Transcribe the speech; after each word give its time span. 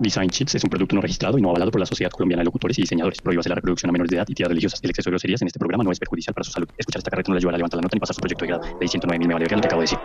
Design 0.00 0.30
Chips 0.30 0.54
es 0.54 0.64
un 0.64 0.70
producto 0.70 0.96
no 0.96 1.02
registrado 1.02 1.36
y 1.38 1.42
no 1.42 1.50
avalado 1.50 1.70
por 1.70 1.80
la 1.80 1.86
Sociedad 1.86 2.10
Colombiana 2.10 2.40
de 2.40 2.46
Locutores 2.46 2.78
y 2.78 2.82
Diseñadores. 2.82 3.20
Prohíbase 3.20 3.50
la 3.50 3.56
reproducción 3.56 3.90
a 3.90 3.92
menores 3.92 4.10
de 4.10 4.16
edad 4.16 4.26
y 4.28 4.34
tiras 4.34 4.48
religiosas. 4.48 4.80
El 4.82 4.90
exceso 4.90 5.10
de 5.10 5.12
groserías 5.12 5.42
en 5.42 5.48
este 5.48 5.58
programa 5.58 5.84
no 5.84 5.92
es 5.92 5.98
perjudicial 5.98 6.32
para 6.32 6.44
su 6.44 6.52
salud. 6.52 6.68
Escuchar 6.78 7.00
esta 7.00 7.10
carreta 7.10 7.28
no 7.28 7.34
le 7.34 7.38
ayudará 7.38 7.56
a 7.56 7.58
levantar 7.58 7.78
la 7.78 7.82
nota 7.82 7.96
ni 7.96 8.00
pasar 8.00 8.14
su 8.14 8.20
proyecto 8.20 8.44
de 8.44 8.48
grado. 8.48 8.62
Ley 8.80 8.88
109 8.88 9.18
mil 9.18 9.28
me 9.28 9.34
vale 9.34 9.44
lo 9.44 9.60
que 9.60 9.66
acabo 9.66 9.82
de 9.82 9.84
decir. 9.84 9.98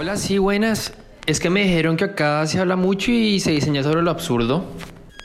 Hola, 0.00 0.16
sí, 0.16 0.38
buenas. 0.38 0.92
Es 1.26 1.40
que 1.40 1.50
me 1.50 1.64
dijeron 1.64 1.96
que 1.96 2.04
acá 2.04 2.46
se 2.46 2.60
habla 2.60 2.76
mucho 2.76 3.10
y 3.10 3.40
se 3.40 3.50
diseña 3.50 3.82
sobre 3.82 4.00
lo 4.00 4.12
absurdo. 4.12 4.64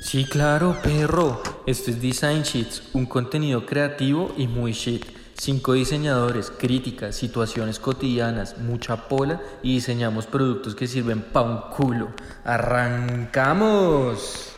Sí, 0.02 0.26
claro, 0.26 0.76
perro. 0.82 1.44
Esto 1.68 1.92
es 1.92 2.02
Design 2.02 2.42
Sheets, 2.42 2.82
un 2.94 3.06
contenido 3.06 3.68
creativo 3.68 4.34
y 4.36 4.48
muy 4.48 4.72
shit. 4.72 5.06
Cinco 5.36 5.74
diseñadores, 5.74 6.50
críticas, 6.50 7.16
situaciones 7.16 7.78
cotidianas, 7.78 8.58
mucha 8.58 9.08
pola 9.08 9.40
y 9.62 9.76
diseñamos 9.76 10.26
productos 10.26 10.74
que 10.74 10.88
sirven 10.88 11.22
pa' 11.22 11.44
un 11.44 11.62
culo. 11.70 12.08
¡Arrancamos! 12.44 14.56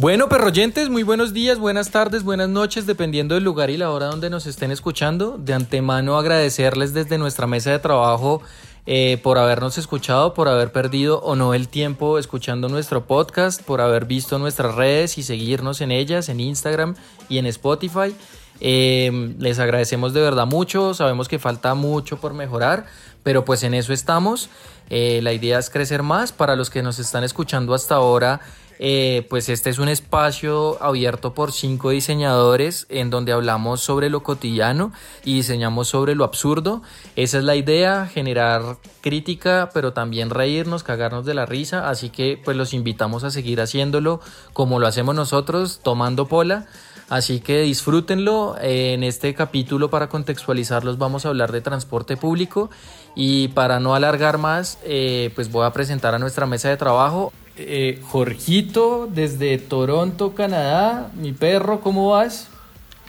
Bueno, 0.00 0.30
perroyentes, 0.30 0.88
muy 0.88 1.02
buenos 1.02 1.34
días, 1.34 1.58
buenas 1.58 1.90
tardes, 1.90 2.24
buenas 2.24 2.48
noches, 2.48 2.86
dependiendo 2.86 3.34
del 3.34 3.44
lugar 3.44 3.68
y 3.68 3.76
la 3.76 3.90
hora 3.90 4.06
donde 4.06 4.30
nos 4.30 4.46
estén 4.46 4.70
escuchando. 4.70 5.36
De 5.36 5.52
antemano 5.52 6.16
agradecerles 6.16 6.94
desde 6.94 7.18
nuestra 7.18 7.46
mesa 7.46 7.70
de 7.70 7.80
trabajo 7.80 8.40
eh, 8.86 9.20
por 9.22 9.36
habernos 9.36 9.76
escuchado, 9.76 10.32
por 10.32 10.48
haber 10.48 10.72
perdido 10.72 11.20
o 11.20 11.36
no 11.36 11.52
el 11.52 11.68
tiempo 11.68 12.18
escuchando 12.18 12.70
nuestro 12.70 13.04
podcast, 13.04 13.60
por 13.62 13.82
haber 13.82 14.06
visto 14.06 14.38
nuestras 14.38 14.74
redes 14.74 15.18
y 15.18 15.22
seguirnos 15.22 15.82
en 15.82 15.92
ellas, 15.92 16.30
en 16.30 16.40
Instagram 16.40 16.94
y 17.28 17.36
en 17.36 17.44
Spotify. 17.44 18.16
Eh, 18.62 19.34
les 19.38 19.58
agradecemos 19.58 20.14
de 20.14 20.22
verdad 20.22 20.46
mucho, 20.46 20.94
sabemos 20.94 21.28
que 21.28 21.38
falta 21.38 21.74
mucho 21.74 22.16
por 22.16 22.32
mejorar, 22.32 22.86
pero 23.22 23.44
pues 23.44 23.64
en 23.64 23.74
eso 23.74 23.92
estamos. 23.92 24.48
Eh, 24.88 25.20
la 25.22 25.34
idea 25.34 25.58
es 25.58 25.68
crecer 25.68 26.02
más. 26.02 26.32
Para 26.32 26.56
los 26.56 26.70
que 26.70 26.82
nos 26.82 26.98
están 26.98 27.22
escuchando 27.22 27.74
hasta 27.74 27.96
ahora, 27.96 28.40
eh, 28.82 29.26
pues 29.28 29.50
este 29.50 29.68
es 29.68 29.78
un 29.78 29.88
espacio 29.88 30.82
abierto 30.82 31.34
por 31.34 31.52
cinco 31.52 31.90
diseñadores 31.90 32.86
en 32.88 33.10
donde 33.10 33.32
hablamos 33.32 33.82
sobre 33.82 34.08
lo 34.08 34.22
cotidiano 34.22 34.90
y 35.22 35.34
diseñamos 35.34 35.88
sobre 35.88 36.14
lo 36.14 36.24
absurdo. 36.24 36.80
Esa 37.14 37.36
es 37.36 37.44
la 37.44 37.56
idea, 37.56 38.06
generar 38.06 38.78
crítica, 39.02 39.68
pero 39.74 39.92
también 39.92 40.30
reírnos, 40.30 40.82
cagarnos 40.82 41.26
de 41.26 41.34
la 41.34 41.44
risa. 41.44 41.90
Así 41.90 42.08
que 42.08 42.40
pues 42.42 42.56
los 42.56 42.72
invitamos 42.72 43.22
a 43.22 43.30
seguir 43.30 43.60
haciéndolo 43.60 44.22
como 44.54 44.80
lo 44.80 44.86
hacemos 44.86 45.14
nosotros, 45.14 45.80
tomando 45.82 46.26
pola. 46.26 46.66
Así 47.10 47.40
que 47.40 47.60
disfrútenlo. 47.60 48.56
En 48.62 49.02
este 49.02 49.34
capítulo, 49.34 49.90
para 49.90 50.08
contextualizarlos, 50.08 50.96
vamos 50.96 51.26
a 51.26 51.28
hablar 51.28 51.52
de 51.52 51.60
transporte 51.60 52.16
público. 52.16 52.70
Y 53.14 53.48
para 53.48 53.78
no 53.78 53.94
alargar 53.94 54.38
más, 54.38 54.78
eh, 54.84 55.32
pues 55.34 55.50
voy 55.50 55.66
a 55.66 55.72
presentar 55.72 56.14
a 56.14 56.18
nuestra 56.18 56.46
mesa 56.46 56.70
de 56.70 56.78
trabajo. 56.78 57.32
Eh, 57.62 58.00
Jorgito, 58.08 59.06
desde 59.12 59.58
Toronto, 59.58 60.34
Canadá. 60.34 61.10
Mi 61.14 61.32
perro, 61.32 61.82
¿cómo 61.82 62.08
vas? 62.08 62.48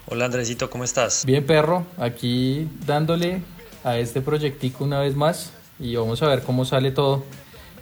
Hola 0.07 0.25
Andresito, 0.25 0.69
¿cómo 0.69 0.83
estás? 0.83 1.23
Bien, 1.25 1.45
perro. 1.45 1.85
Aquí 1.97 2.67
dándole 2.85 3.41
a 3.85 3.97
este 3.97 4.19
proyectico 4.19 4.83
una 4.83 4.99
vez 4.99 5.15
más. 5.15 5.53
Y 5.79 5.95
vamos 5.95 6.21
a 6.21 6.27
ver 6.27 6.43
cómo 6.43 6.65
sale 6.65 6.91
todo. 6.91 7.23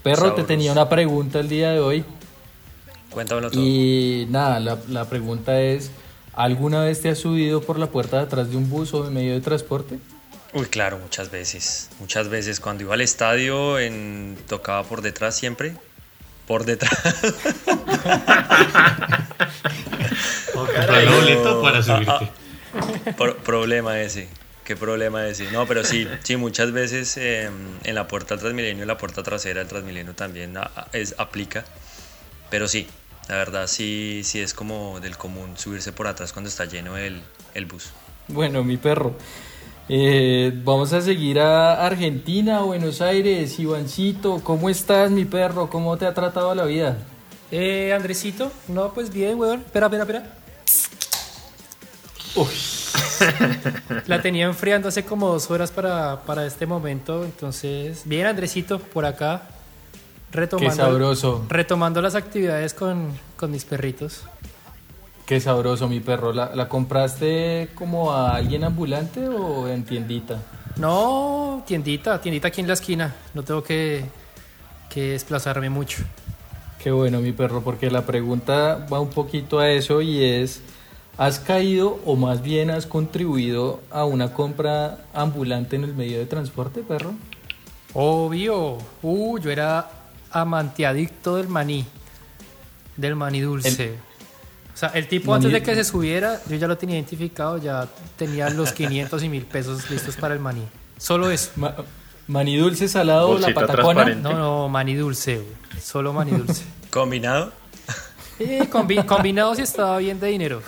Perro, 0.03 0.33
te 0.33 0.43
tenía 0.43 0.71
una 0.71 0.87
pregunta 0.87 1.39
el 1.39 1.49
día 1.49 1.71
de 1.71 1.79
hoy. 1.79 2.05
Cuéntamelo 3.09 3.49
todo. 3.49 3.63
Y 3.63 4.27
nada, 4.29 4.59
la, 4.59 4.77
la 4.89 5.05
pregunta 5.05 5.59
es, 5.59 5.89
¿alguna 6.33 6.83
vez 6.83 7.01
te 7.01 7.09
has 7.09 7.17
subido 7.17 7.61
por 7.61 7.79
la 7.79 7.87
puerta 7.87 8.17
de 8.17 8.23
atrás 8.23 8.51
de 8.51 8.57
un 8.57 8.69
bus 8.69 8.93
o 8.93 9.03
de 9.03 9.09
medio 9.09 9.33
de 9.33 9.41
transporte? 9.41 9.97
Uy, 10.53 10.65
claro, 10.65 10.99
muchas 10.99 11.31
veces. 11.31 11.89
Muchas 11.99 12.29
veces 12.29 12.59
cuando 12.59 12.83
iba 12.83 12.93
al 12.93 13.01
estadio 13.01 13.79
en... 13.79 14.37
tocaba 14.47 14.83
por 14.83 15.01
detrás 15.01 15.35
siempre. 15.35 15.75
Por 16.49 16.65
detrás. 16.65 16.91
Boleto 20.55 21.61
para 21.61 21.83
subirte. 21.83 22.31
Pro- 23.15 23.37
problema 23.37 23.99
ese. 24.01 24.27
Qué 24.63 24.75
problema 24.75 25.27
ese. 25.27 25.51
No, 25.51 25.67
pero 25.67 25.83
sí, 25.83 26.07
sí, 26.23 26.37
muchas 26.37 26.71
veces 26.71 27.17
eh, 27.17 27.51
en 27.83 27.95
la 27.95 28.07
puerta 28.07 28.33
del 28.33 28.39
Transmilenio, 28.41 28.81
en 28.83 28.87
la 28.87 28.97
puerta 28.97 29.21
trasera 29.21 29.59
del 29.59 29.67
Transmilenio 29.67 30.13
también 30.15 30.57
a- 30.57 30.71
a- 30.75 30.87
es, 30.91 31.13
aplica. 31.19 31.65
Pero 32.49 32.67
sí, 32.67 32.87
la 33.27 33.35
verdad 33.35 33.67
sí, 33.67 34.21
sí 34.23 34.39
es 34.41 34.55
como 34.55 34.99
del 34.99 35.17
común 35.17 35.55
subirse 35.55 35.91
por 35.91 36.07
atrás 36.07 36.33
cuando 36.33 36.49
está 36.49 36.65
lleno 36.65 36.97
el, 36.97 37.21
el 37.53 37.65
bus. 37.65 37.91
Bueno, 38.27 38.63
mi 38.63 38.77
perro. 38.77 39.15
Eh, 39.91 40.53
vamos 40.63 40.93
a 40.93 41.01
seguir 41.01 41.39
a 41.39 41.83
Argentina, 41.83 42.61
Buenos 42.61 43.01
Aires, 43.01 43.57
Ivancito, 43.57 44.39
¿cómo 44.43 44.69
estás, 44.69 45.09
mi 45.09 45.25
perro? 45.25 45.67
¿Cómo 45.67 45.97
te 45.97 46.05
ha 46.05 46.13
tratado 46.13 46.53
la 46.53 46.65
vida? 46.65 46.99
Eh, 47.49 47.91
Andresito, 47.91 48.51
no, 48.67 48.93
pues 48.93 49.11
bien, 49.11 49.39
weón. 49.39 49.61
Espera, 49.61 49.87
espera, 49.87 50.03
espera. 50.03 50.39
La 54.05 54.21
tenía 54.21 54.45
enfriando 54.45 54.89
hace 54.89 55.03
como 55.03 55.29
dos 55.29 55.49
horas 55.49 55.71
para, 55.71 56.21
para 56.21 56.45
este 56.45 56.67
momento. 56.67 57.25
Entonces, 57.25 58.03
bien, 58.05 58.27
Andresito, 58.27 58.77
por 58.77 59.07
acá. 59.07 59.47
Retomando, 60.31 60.69
Qué 60.69 60.77
sabroso. 60.77 61.45
Retomando 61.49 61.99
las 62.03 62.13
actividades 62.13 62.75
con, 62.75 63.09
con 63.35 63.49
mis 63.49 63.65
perritos. 63.65 64.21
Qué 65.29 65.39
sabroso, 65.39 65.87
mi 65.87 65.99
perro. 65.99 66.33
¿La, 66.33 66.55
la 66.55 66.67
compraste 66.67 67.69
como 67.75 68.11
a 68.11 68.35
alguien 68.35 68.63
ambulante 68.63 69.27
o 69.27 69.67
en 69.67 69.83
tiendita? 69.83 70.39
No, 70.75 71.63
tiendita, 71.67 72.19
tiendita 72.19 72.47
aquí 72.47 72.61
en 72.61 72.67
la 72.67 72.73
esquina. 72.73 73.13
No 73.35 73.43
tengo 73.43 73.61
que, 73.61 74.05
que 74.89 75.11
desplazarme 75.11 75.69
mucho. 75.69 76.01
Qué 76.83 76.89
bueno, 76.89 77.19
mi 77.19 77.31
perro, 77.31 77.61
porque 77.61 77.91
la 77.91 78.07
pregunta 78.07 78.87
va 78.91 78.99
un 78.99 79.11
poquito 79.11 79.59
a 79.59 79.69
eso 79.69 80.01
y 80.01 80.23
es, 80.23 80.63
¿has 81.15 81.37
caído 81.37 81.99
o 82.07 82.15
más 82.15 82.41
bien 82.41 82.71
has 82.71 82.87
contribuido 82.87 83.81
a 83.91 84.05
una 84.05 84.33
compra 84.33 84.97
ambulante 85.13 85.75
en 85.75 85.83
el 85.83 85.93
medio 85.93 86.17
de 86.17 86.25
transporte, 86.25 86.81
perro? 86.81 87.13
Obvio. 87.93 88.79
Uh, 89.03 89.37
yo 89.37 89.51
era 89.51 89.91
amante 90.31 90.87
adicto 90.87 91.35
del 91.35 91.49
maní. 91.49 91.85
Del 92.97 93.15
maní 93.15 93.41
dulce. 93.41 94.08
Sea, 94.79 94.89
el 94.89 95.07
tipo 95.07 95.33
antes 95.33 95.51
de 95.51 95.61
que 95.61 95.75
se 95.75 95.83
subiera, 95.83 96.39
yo 96.47 96.55
ya 96.55 96.67
lo 96.67 96.77
tenía 96.77 96.95
identificado, 96.95 97.57
ya 97.57 97.87
tenía 98.17 98.49
los 98.49 98.71
500 98.73 99.23
y 99.23 99.29
mil 99.29 99.45
pesos 99.45 99.89
listos 99.89 100.15
para 100.15 100.33
el 100.33 100.39
maní. 100.39 100.63
Solo 100.97 101.29
eso. 101.31 101.51
Ma- 101.55 101.75
maní 102.27 102.57
dulce 102.57 102.87
salado, 102.87 103.27
Bolsita 103.29 103.61
la 103.61 103.67
patacona. 103.67 104.05
No, 104.15 104.33
no, 104.33 104.69
maní 104.69 104.95
dulce, 104.95 105.35
güey. 105.35 105.81
Solo 105.81 106.13
maní 106.13 106.31
dulce. 106.31 106.63
¿Combinado? 106.91 107.51
Eh, 108.39 108.69
combi- 108.71 109.05
combinado 109.05 109.53
si 109.55 109.63
estaba 109.63 109.97
bien 109.97 110.19
de 110.19 110.27
dinero. 110.27 110.61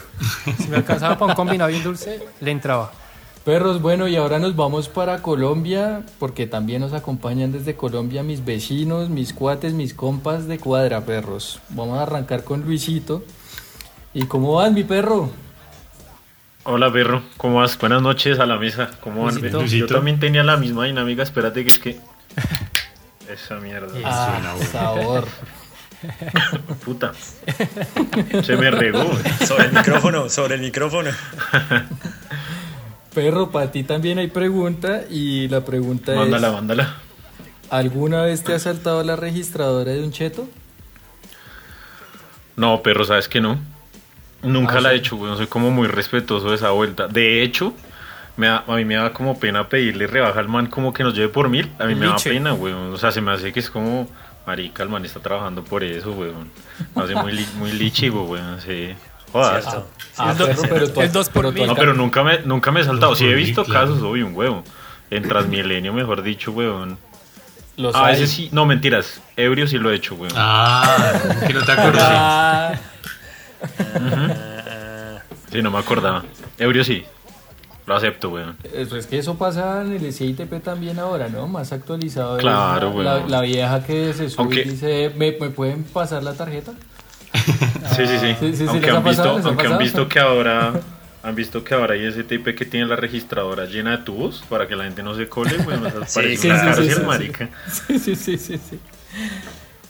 Si 0.57 0.67
me 0.67 0.77
alcanzaba 0.77 1.17
para 1.17 1.31
un 1.31 1.35
combinado 1.35 1.69
bien 1.69 1.83
dulce, 1.83 2.21
le 2.41 2.51
entraba. 2.51 2.91
Perros, 3.45 3.81
bueno, 3.81 4.07
y 4.07 4.15
ahora 4.17 4.37
nos 4.39 4.55
vamos 4.55 4.87
para 4.89 5.21
Colombia, 5.21 6.03
porque 6.19 6.45
también 6.47 6.81
nos 6.81 6.93
acompañan 6.93 7.51
desde 7.51 7.75
Colombia 7.75 8.21
mis 8.23 8.43
vecinos, 8.45 9.09
mis 9.09 9.33
cuates, 9.33 9.73
mis 9.73 9.93
compas 9.95 10.47
de 10.47 10.59
cuadra, 10.59 11.01
perros. 11.05 11.59
Vamos 11.69 11.97
a 11.97 12.03
arrancar 12.03 12.43
con 12.43 12.61
Luisito. 12.61 13.23
¿Y 14.13 14.25
cómo 14.25 14.55
vas, 14.55 14.71
mi 14.73 14.83
perro? 14.83 15.31
Hola 16.63 16.91
perro, 16.91 17.23
¿cómo 17.37 17.59
vas? 17.59 17.77
Buenas 17.77 18.01
noches 18.01 18.39
a 18.39 18.45
la 18.45 18.57
mesa. 18.57 18.91
¿Cómo 18.99 19.23
van? 19.23 19.35
Luisito. 19.35 19.65
Yo 19.65 19.87
también 19.87 20.19
tenía 20.19 20.43
la 20.43 20.57
misma 20.57 20.85
dinámica, 20.85 21.23
espérate 21.23 21.63
que 21.63 21.69
es 21.69 21.79
que... 21.79 21.99
Esa 23.29 23.55
mierda. 23.55 23.87
Ah, 24.03 24.55
sabor. 24.69 25.25
Puta. 26.85 27.13
Se 28.43 28.57
me 28.57 28.69
regó. 28.69 29.09
Sobre 29.45 29.65
el 29.65 29.73
micrófono, 29.73 30.29
sobre 30.29 30.55
el 30.55 30.61
micrófono. 30.61 31.11
Perro, 33.13 33.49
para 33.51 33.71
ti 33.71 33.83
también 33.83 34.19
hay 34.19 34.27
pregunta 34.27 35.03
y 35.09 35.47
la 35.47 35.63
pregunta 35.63 36.13
Mándala, 36.13 36.47
es, 36.47 36.53
mándala. 36.53 36.95
¿alguna 37.69 38.23
vez 38.23 38.43
te 38.43 38.53
has 38.53 38.63
saltado 38.63 39.03
la 39.03 39.15
registradora 39.15 39.91
de 39.93 40.03
un 40.03 40.11
cheto? 40.11 40.49
No, 42.57 42.81
perro, 42.83 43.05
¿sabes 43.05 43.29
que 43.29 43.39
no? 43.39 43.70
Nunca 44.43 44.77
Ah, 44.77 44.81
la 44.81 44.89
he 44.91 44.93
sí. 44.93 44.99
hecho, 44.99 45.15
weón. 45.17 45.37
Soy 45.37 45.47
como 45.47 45.71
muy 45.71 45.87
respetuoso 45.87 46.49
de 46.49 46.55
esa 46.55 46.71
vuelta. 46.71 47.07
De 47.07 47.43
hecho, 47.43 47.73
me 48.37 48.47
da- 48.47 48.63
a 48.67 48.75
mí 48.75 48.85
me 48.85 48.95
da 48.95 49.11
como 49.13 49.39
pena 49.39 49.67
pedirle 49.69 50.07
rebaja 50.07 50.39
al 50.39 50.47
man 50.47 50.67
como 50.67 50.93
que 50.93 51.03
nos 51.03 51.13
lleve 51.13 51.29
por 51.29 51.49
mil. 51.49 51.71
A 51.79 51.85
mí 51.85 51.95
me 51.95 52.07
da 52.07 52.15
pena, 52.15 52.53
weón. 52.53 52.93
O 52.93 52.97
sea, 52.97 53.11
se 53.11 53.21
me 53.21 53.31
hace 53.31 53.51
que 53.53 53.59
es 53.59 53.69
como... 53.69 54.07
Marica, 54.47 54.81
el 54.81 54.89
man 54.89 55.05
está 55.05 55.19
trabajando 55.19 55.63
por 55.63 55.83
eso, 55.83 56.11
weón. 56.13 56.49
Me 56.95 57.03
hace 57.03 57.13
muy, 57.13 57.31
li- 57.31 57.47
muy 57.57 57.71
lichivo, 57.73 58.23
weón, 58.23 58.59
sí. 58.59 58.89
Jodas. 59.31 59.63
Cierto. 59.63 59.87
Ah, 60.17 60.31
el 60.31 60.37
do- 60.39 60.45
perro, 60.47 60.61
pero 60.67 60.89
tú- 60.91 61.01
el 61.01 61.11
dos 61.11 61.29
por 61.29 61.43
pero 61.43 61.51
mil. 61.53 61.67
No, 61.67 61.75
pero 61.75 61.93
nunca 61.93 62.23
me, 62.23 62.39
nunca 62.39 62.71
me 62.71 62.81
he 62.81 62.83
saltado. 62.83 63.15
Sí 63.15 63.25
he 63.25 63.35
visto 63.35 63.63
claro. 63.63 63.87
casos, 63.91 64.01
obvio, 64.03 64.25
un 64.25 64.35
huevo. 64.35 64.63
En 65.11 65.23
Transmilenio, 65.27 65.93
mejor 65.93 66.23
dicho, 66.23 66.51
weón. 66.51 66.97
Los 67.77 67.95
A 67.95 68.07
hay. 68.07 68.13
veces 68.13 68.31
sí, 68.31 68.49
no, 68.51 68.65
mentiras. 68.65 69.21
Ebrio 69.37 69.67
sí 69.67 69.77
lo 69.77 69.91
he 69.91 69.95
hecho, 69.95 70.15
weón. 70.15 70.33
Ah, 70.35 71.13
que 71.47 71.53
no 71.53 71.63
te 71.63 71.71
acuerdas. 71.71 72.09
Sí, 75.51 75.61
no 75.61 75.71
me 75.71 75.79
acordaba. 75.79 76.23
Ebrio 76.57 76.83
sí. 76.83 77.03
Lo 77.87 77.95
acepto, 77.95 78.29
weón. 78.29 78.55
Eso 78.73 78.95
es 78.95 79.07
que 79.07 79.17
eso 79.17 79.35
pasa 79.37 79.81
en 79.81 79.91
el 79.93 80.13
SITP 80.13 80.61
también 80.63 80.99
ahora, 80.99 81.27
¿no? 81.29 81.47
Más 81.47 81.71
actualizado. 81.73 82.37
Claro, 82.37 82.93
la, 82.97 83.03
la, 83.03 83.15
weón. 83.17 83.31
la 83.31 83.41
vieja 83.41 83.83
que 83.83 84.13
se 84.13 84.29
sube 84.29 84.43
Aunque- 84.43 84.61
y 84.61 84.63
dice, 84.65 85.11
¿Me, 85.17 85.31
¿me 85.33 85.49
pueden 85.49 85.83
pasar 85.83 86.23
la 86.23 86.33
tarjeta? 86.33 86.71
Sí, 87.95 88.07
sí, 88.07 88.17
sí. 88.19 88.35
sí, 88.39 88.55
sí, 88.55 88.65
aunque 88.67 88.85
¿les 88.87 88.93
ha 88.93 88.97
han 88.97 89.03
visto, 89.03 89.29
aunque 89.49 89.67
han 89.67 89.77
visto 89.77 90.07
que 90.07 90.19
ahora 90.19 90.73
han 91.23 91.35
visto 91.35 91.63
que 91.63 91.73
ahora 91.73 91.95
hay 91.95 92.05
ese 92.05 92.23
TIP 92.23 92.55
que 92.55 92.65
tiene 92.65 92.85
la 92.85 92.95
registradora 92.95 93.65
llena 93.65 93.91
de 93.91 94.03
tubos 94.03 94.43
para 94.47 94.67
que 94.67 94.75
la 94.77 94.85
gente 94.85 95.03
no 95.03 95.13
se 95.15 95.27
cole, 95.27 95.57
bueno, 95.57 95.89
Sí, 96.07 96.15
parece 96.15 96.37
sí, 96.37 96.47
una 96.47 96.59
sí, 96.59 96.65
cárcel, 96.65 96.87
sí, 96.89 96.93
sí, 96.95 97.01
marica. 97.01 97.49
Sí, 97.69 97.99
sí, 97.99 98.15
sí, 98.15 98.37
sí, 98.37 98.57
sí. 98.69 98.79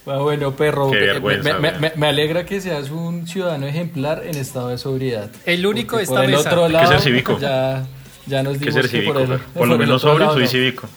Bueno, 0.05 0.55
perro, 0.55 0.89
Qué 0.91 0.99
me- 0.99 1.05
vergüenza, 1.05 1.53
me, 1.53 1.59
me- 1.59 1.69
weón. 1.69 1.81
me- 1.81 1.91
me 1.95 2.07
alegra 2.07 2.45
que 2.45 2.59
seas 2.61 2.89
un 2.89 3.27
ciudadano 3.27 3.67
ejemplar 3.67 4.23
en 4.25 4.35
estado 4.37 4.69
de 4.69 4.77
sobriedad. 4.77 5.29
El 5.45 5.65
único 5.65 5.99
esta 5.99 6.15
por 6.15 6.23
el 6.25 6.31
mesa. 6.31 6.49
otro 6.49 6.61
Hay 6.65 6.67
que 6.71 6.73
lado, 6.73 6.91
ser 6.93 7.01
cívico. 7.01 7.37
Ya, 7.39 7.85
ya 8.25 8.43
nos 8.43 8.53
Hay 8.53 8.59
que 8.59 8.65
dimos 8.65 8.73
ser 8.75 8.83
que 8.83 8.97
cívico, 8.97 9.13
por, 9.13 9.21
el, 9.21 9.39
por 9.39 9.67
lo 9.67 9.77
menos 9.77 10.01
sobrio 10.01 10.19
lado 10.27 10.33
soy 10.33 10.47
cívico. 10.47 10.87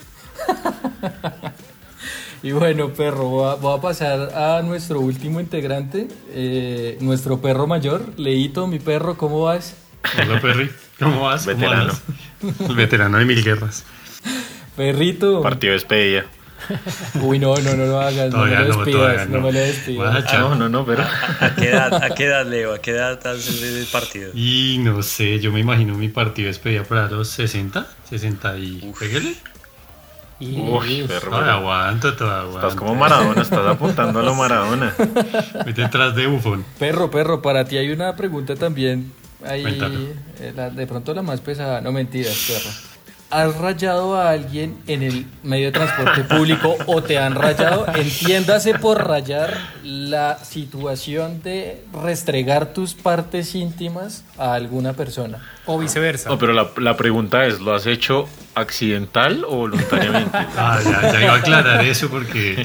Y 2.43 2.53
bueno, 2.53 2.91
perro, 2.91 3.25
voy 3.31 3.51
a, 3.51 3.55
voy 3.55 3.79
a 3.79 3.81
pasar 3.81 4.35
a 4.37 4.61
nuestro 4.61 5.01
último 5.01 5.41
integrante, 5.41 6.09
eh, 6.29 6.99
nuestro 7.01 7.41
perro 7.41 7.67
mayor, 7.67 8.13
Leito, 8.19 8.67
mi 8.67 8.79
perro, 8.79 9.17
¿cómo 9.17 9.41
vas? 9.45 9.75
Hola, 10.23 10.39
Perry. 10.43 10.71
¿Cómo 10.99 11.23
vas? 11.23 11.47
¿Cómo 11.47 11.57
Veterano. 11.57 11.93
El 12.69 12.75
veterano 12.77 13.17
de 13.19 13.25
mil 13.25 13.43
guerras. 13.43 13.85
Perrito. 14.77 15.41
Partido 15.41 15.71
de 15.71 15.77
despedida. 15.79 16.27
Uy, 17.23 17.39
no, 17.39 17.57
no, 17.57 17.75
no 17.75 17.87
lo 17.87 18.01
hagas, 18.01 18.31
Todavía 18.31 18.61
no 18.61 18.65
me 18.65 18.69
lo 18.69 18.75
no, 18.75 18.85
despidas, 18.85 19.01
todavía 19.01 19.25
no. 19.27 19.31
no. 19.39 19.41
me 19.47 19.53
lo 19.53 19.59
despidas. 19.61 20.25
Ah, 20.29 20.39
no, 20.39 20.55
no, 20.55 20.69
no, 20.69 20.85
pero 20.87 21.03
¿A 21.03 21.55
qué 21.57 21.69
edad, 21.71 21.95
a 22.03 22.11
qué 22.15 22.25
edad 22.25 22.47
Leo? 22.47 22.75
¿A 22.75 22.79
qué 22.81 22.91
edad 22.93 23.27
haces 23.27 23.63
el 23.63 23.87
partido? 23.87 24.31
Y 24.35 24.79
no 24.81 25.03
sé, 25.03 25.41
yo 25.41 25.53
me 25.53 25.61
imagino 25.61 25.95
mi 25.95 26.09
partido 26.09 26.49
despedida 26.49 26.85
para 26.85 27.09
los 27.09 27.29
60, 27.31 27.87
60 28.09 28.59
y... 28.59 28.93
Pégale. 28.99 29.35
Y- 30.41 30.59
Uy, 30.61 31.05
perro, 31.07 31.37
aguanto, 31.37 32.15
todavía 32.15 32.41
aguanto. 32.43 32.67
estás 32.67 32.75
como 32.79 32.95
Maradona, 32.97 33.41
estás 33.43 33.67
apuntando 33.67 34.19
a 34.19 34.23
lo 34.23 34.35
Maradona. 34.35 34.93
Vete 35.65 35.83
detrás 35.83 36.15
de 36.17 36.27
Buffon. 36.27 36.65
Perro, 36.79 37.11
perro, 37.11 37.41
para 37.41 37.65
ti 37.65 37.77
hay 37.79 37.91
una 37.91 38.17
pregunta 38.17 38.57
también. 38.57 39.13
Ahí, 39.47 39.63
eh, 40.41 40.53
la- 40.57 40.71
de 40.71 40.87
pronto 40.87 41.15
la 41.15 41.23
más 41.23 41.41
pesada, 41.41 41.81
no 41.81 41.93
mentiras, 41.93 42.35
perro. 42.49 42.71
¿Has 43.35 43.57
rayado 43.57 44.15
a 44.17 44.31
alguien 44.31 44.79
en 44.87 45.03
el 45.03 45.27
medio 45.43 45.67
de 45.67 45.73
transporte 45.73 46.23
público 46.23 46.77
o 46.87 47.03
te 47.03 47.19
han 47.19 47.35
rayado? 47.35 47.85
Entiéndase 47.93 48.75
por 48.79 49.05
rayar 49.09 49.59
la 49.83 50.39
situación 50.39 51.43
de 51.43 51.83
restregar 52.05 52.73
tus 52.73 52.95
partes 52.95 53.57
íntimas 53.57 54.25
a 54.39 54.55
alguna 54.55 54.93
persona. 54.93 55.39
O 55.67 55.79
viceversa. 55.81 56.29
No, 56.31 56.39
pero 56.39 56.53
la, 56.53 56.69
la 56.77 56.97
pregunta 56.97 57.45
es, 57.47 57.61
¿lo 57.61 57.75
has 57.75 57.87
hecho 57.87 58.29
accidental 58.55 59.45
o 59.49 59.57
voluntariamente? 59.57 60.39
Ah, 60.57 60.79
ya, 60.85 61.13
ya 61.13 61.23
iba 61.25 61.33
a 61.33 61.37
aclarar 61.39 61.85
eso 61.85 62.09
porque 62.09 62.65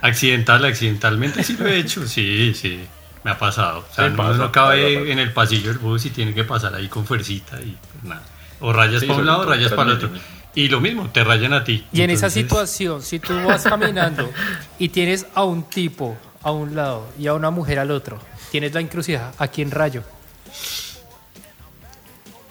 accidental, 0.00 0.64
accidentalmente 0.64 1.42
sí 1.42 1.56
lo 1.58 1.66
he 1.66 1.78
hecho, 1.78 2.06
sí, 2.06 2.54
sí, 2.54 2.84
me 3.24 3.32
ha 3.32 3.38
pasado. 3.38 3.84
O 3.90 3.94
sea, 3.94 4.04
Sí, 4.04 4.10
no, 4.12 4.16
pasa, 4.16 4.38
no 4.38 4.52
cabe 4.52 4.96
pasa. 4.98 5.10
en 5.10 5.18
el 5.18 5.32
pasillo 5.32 5.70
del 5.70 5.78
bus 5.78 6.06
y 6.06 6.10
tiene 6.10 6.32
que 6.32 6.44
pasar 6.44 6.72
ahí 6.76 6.86
con 6.86 7.04
fuercita 7.04 7.56
y 7.60 7.76
pues 7.92 8.04
nada. 8.04 8.22
O 8.60 8.72
rayas 8.72 9.00
Sí, 9.00 9.06
para 9.06 9.20
un 9.20 9.26
lado 9.26 9.40
o 9.40 9.44
rayas 9.44 9.72
para 9.72 9.90
el 9.90 9.96
otro. 9.96 10.10
Y 10.54 10.68
lo 10.68 10.80
mismo, 10.80 11.10
te 11.10 11.24
rayan 11.24 11.52
a 11.52 11.64
ti. 11.64 11.84
Y 11.92 12.02
en 12.02 12.10
esa 12.10 12.30
situación, 12.30 13.02
si 13.02 13.18
tú 13.18 13.34
vas 13.44 13.64
caminando 13.68 14.30
y 14.78 14.88
tienes 14.88 15.26
a 15.34 15.44
un 15.44 15.64
tipo 15.64 16.16
a 16.42 16.52
un 16.52 16.76
lado 16.76 17.08
y 17.18 17.26
a 17.26 17.34
una 17.34 17.50
mujer 17.50 17.78
al 17.78 17.90
otro, 17.90 18.18
tienes 18.50 18.72
la 18.72 18.80
encrucijada, 18.80 19.32
¿a 19.38 19.48
quién 19.48 19.70
rayo? 19.70 20.04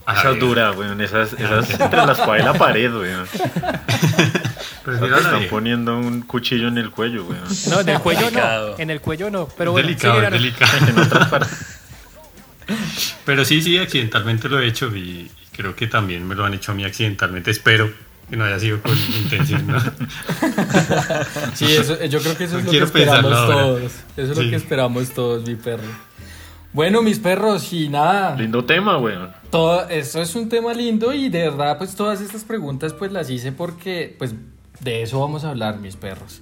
a 0.05 0.19
Esa 0.19 0.31
es 0.31 0.39
dura, 0.39 0.71
weón. 0.71 0.99
Esas, 1.01 1.33
esas 1.33 1.69
entre 1.69 2.05
la 2.05 2.11
espada 2.11 2.39
y 2.39 2.43
la 2.43 2.53
pared, 2.53 2.93
weón. 2.93 3.27
prefiero 4.83 5.17
están 5.17 5.47
poniendo 5.49 5.97
un 5.97 6.23
cuchillo 6.23 6.67
en 6.67 6.77
el 6.77 6.91
cuello, 6.91 7.23
weón. 7.25 7.43
No, 7.69 7.79
en 7.79 7.89
el 7.89 7.99
cuello 7.99 8.21
no. 8.21 8.27
Delicado. 8.27 8.75
En 8.79 8.89
el 8.89 9.01
cuello 9.01 9.29
no. 9.29 9.47
Pero 9.57 9.71
bueno, 9.71 9.87
delicado, 9.87 10.19
delicado. 10.29 10.71
En 10.87 10.99
otras 10.99 11.29
partes. 11.29 11.79
Pero 13.25 13.45
sí, 13.45 13.61
sí, 13.61 13.77
accidentalmente 13.77 14.49
lo 14.49 14.59
he 14.59 14.67
hecho 14.67 14.93
y 14.95 15.31
creo 15.55 15.75
que 15.75 15.87
también 15.87 16.27
me 16.27 16.35
lo 16.35 16.45
han 16.45 16.53
hecho 16.53 16.71
a 16.71 16.75
mí 16.75 16.83
accidentalmente. 16.83 17.51
Espero 17.51 17.91
que 18.29 18.35
no 18.35 18.45
haya 18.45 18.59
sido 18.59 18.81
con 18.81 18.97
intención, 19.23 19.67
¿no? 19.67 19.79
Sí, 21.53 21.65
eso, 21.75 22.03
yo 22.05 22.19
creo 22.19 22.37
que 22.37 22.43
eso 22.45 22.59
es 22.59 22.65
lo 22.65 22.71
que 22.71 22.79
esperamos 22.79 23.31
ahora. 23.31 23.55
todos. 23.55 23.91
Eso 24.17 24.31
es 24.31 24.37
lo 24.37 24.49
que 24.49 24.55
esperamos 24.55 25.09
todos, 25.11 25.47
mi 25.47 25.55
perro. 25.55 25.83
Bueno, 26.73 27.03
mis 27.03 27.19
perros, 27.19 27.71
y 27.71 27.87
nada. 27.87 28.35
Lindo 28.35 28.65
tema, 28.65 28.97
weón. 28.97 29.31
Todo, 29.51 29.87
eso 29.89 30.21
es 30.21 30.35
un 30.35 30.49
tema 30.49 30.73
lindo 30.73 31.13
y 31.13 31.29
de 31.29 31.49
verdad 31.49 31.77
pues 31.77 31.95
todas 31.95 32.19
estas 32.19 32.43
preguntas 32.43 32.93
pues 32.93 33.11
las 33.11 33.29
hice 33.29 33.51
porque 33.51 34.15
pues 34.17 34.33
de 34.79 35.03
eso 35.03 35.19
vamos 35.19 35.43
a 35.43 35.51
hablar 35.51 35.79
mis 35.79 35.95
perros 35.95 36.41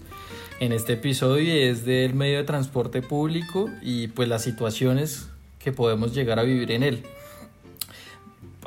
en 0.62 0.74
este 0.74 0.94
episodio 0.94 1.56
es 1.56 1.86
del 1.86 2.14
medio 2.14 2.38
de 2.38 2.44
transporte 2.44 3.02
público 3.02 3.72
y 3.82 4.10
pues 4.10 4.30
las 4.30 4.44
situaciones 4.44 5.28
que 5.58 5.72
podemos 5.72 6.14
llegar 6.14 6.38
a 6.38 6.44
vivir 6.44 6.72
en 6.72 6.84
él. 6.84 7.04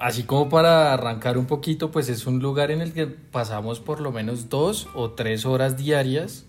Así 0.05 0.25
como 0.25 0.51
para 0.51 0.93
arrancar 0.93 1.39
un 1.39 1.47
poquito 1.47 1.91
pues 1.91 2.11
es 2.11 2.27
un 2.27 2.41
lugar 2.41 2.71
en 2.71 2.83
el 2.83 2.93
que 2.93 3.07
pasamos 3.07 3.81
por 3.81 4.03
lo 4.03 4.13
menos 4.13 4.51
dos 4.51 4.87
o 4.93 5.13
tres 5.13 5.47
horas 5.47 5.79
diarias 5.79 6.45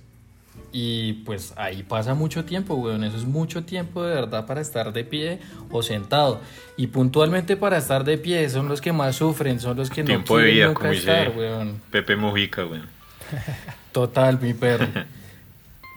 y 0.74 1.13
pues 1.24 1.54
ahí 1.56 1.81
pasa 1.81 2.16
mucho 2.16 2.44
tiempo, 2.44 2.75
weón. 2.75 3.06
Eso 3.06 3.16
es 3.16 3.24
mucho 3.24 3.63
tiempo 3.63 4.04
de 4.04 4.13
verdad 4.13 4.46
para 4.46 4.60
estar 4.60 4.92
de 4.92 5.06
pie 5.06 5.40
o 5.72 5.81
sentado. 5.84 6.42
Y 6.75 6.88
puntualmente 6.88 7.56
para 7.56 7.78
estar 7.78 8.04
de 8.04 8.18
pie 8.18 8.50
son 8.50 8.68
los 8.68 8.81
que 8.81 8.92
más 8.92 9.16
sufren, 9.16 9.62
son 9.62 9.78
los 9.78 9.90
que 9.90 10.02
no 10.02 10.07
Tiempo 10.07 10.38
de 10.38 10.44
quieren 10.44 10.56
vida, 10.57 10.68
nunca 10.68 10.80
como 10.81 10.92
estar, 10.92 11.28
dice 11.28 11.40
weón. 11.40 11.81
Pepe 11.92 12.18
Mojica, 12.18 12.66
weón. 12.66 12.90
Total, 13.94 14.38
mi 14.42 14.54
perro. 14.54 14.88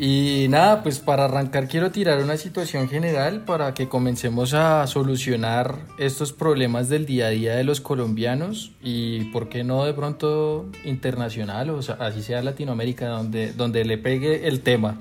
Y 0.01 0.47
nada, 0.49 0.85
pues 0.85 1.01
para 1.01 1.25
arrancar 1.25 1.67
quiero 1.67 1.91
tirar 1.91 2.23
una 2.23 2.37
situación 2.37 2.89
general 2.89 3.45
para 3.45 3.75
que 3.75 3.89
comencemos 3.89 4.55
a 4.55 4.87
solucionar 4.87 5.81
estos 5.99 6.33
problemas 6.33 6.89
del 6.89 7.05
día 7.05 7.27
a 7.27 7.31
día 7.31 7.57
de 7.57 7.65
los 7.65 7.81
colombianos 7.81 8.71
y 8.81 9.25
por 9.33 9.49
qué 9.49 9.65
no 9.65 9.85
de 9.85 9.95
pronto 9.95 10.67
internacional 10.85 11.71
o 11.71 11.83
sea, 11.83 11.97
así 11.97 12.23
sea 12.23 12.43
Latinoamérica 12.43 13.09
donde, 13.09 13.53
donde 13.53 13.85
le 13.85 13.99
pegue 13.99 14.47
el 14.47 14.61
tema. 14.61 15.01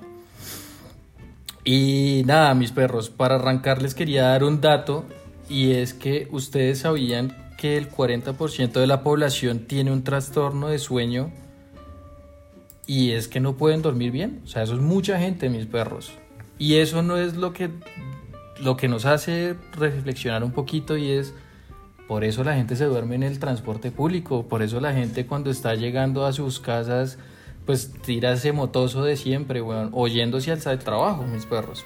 Y 1.63 2.23
nada, 2.25 2.55
mis 2.55 2.71
perros, 2.71 3.11
para 3.11 3.35
arrancar 3.35 3.83
les 3.83 3.93
quería 3.93 4.23
dar 4.23 4.43
un 4.43 4.61
dato 4.61 5.05
y 5.47 5.73
es 5.73 5.93
que 5.93 6.27
ustedes 6.31 6.79
sabían 6.79 7.35
que 7.55 7.77
el 7.77 7.87
40% 7.91 8.71
de 8.71 8.87
la 8.87 9.03
población 9.03 9.59
tiene 9.67 9.91
un 9.91 10.03
trastorno 10.03 10.69
de 10.69 10.79
sueño 10.79 11.31
y 12.87 13.11
es 13.11 13.27
que 13.27 13.39
no 13.39 13.57
pueden 13.57 13.81
dormir 13.81 14.11
bien. 14.11 14.41
O 14.45 14.47
sea, 14.47 14.63
eso 14.63 14.73
es 14.73 14.79
mucha 14.79 15.19
gente, 15.19 15.49
mis 15.49 15.65
perros. 15.65 16.11
Y 16.57 16.77
eso 16.77 17.03
no 17.03 17.17
es 17.17 17.35
lo 17.35 17.53
que, 17.53 17.69
lo 18.61 18.77
que 18.77 18.87
nos 18.87 19.05
hace 19.05 19.55
reflexionar 19.73 20.43
un 20.43 20.51
poquito 20.51 20.97
y 20.97 21.11
es, 21.11 21.33
por 22.07 22.23
eso 22.23 22.43
la 22.43 22.55
gente 22.55 22.75
se 22.75 22.85
duerme 22.85 23.15
en 23.15 23.23
el 23.23 23.37
transporte 23.37 23.91
público, 23.91 24.47
por 24.47 24.63
eso 24.63 24.79
la 24.79 24.93
gente 24.93 25.27
cuando 25.27 25.51
está 25.51 25.75
llegando 25.75 26.25
a 26.25 26.33
sus 26.33 26.59
casas, 26.59 27.19
pues 27.65 27.91
tira 28.01 28.31
ese 28.31 28.53
motoso 28.53 29.03
de 29.03 29.17
siempre, 29.17 29.61
weón, 29.61 29.89
oyéndose 29.93 30.51
al 30.51 30.61
del 30.61 30.79
trabajo, 30.79 31.23
mis 31.23 31.45
perros. 31.45 31.85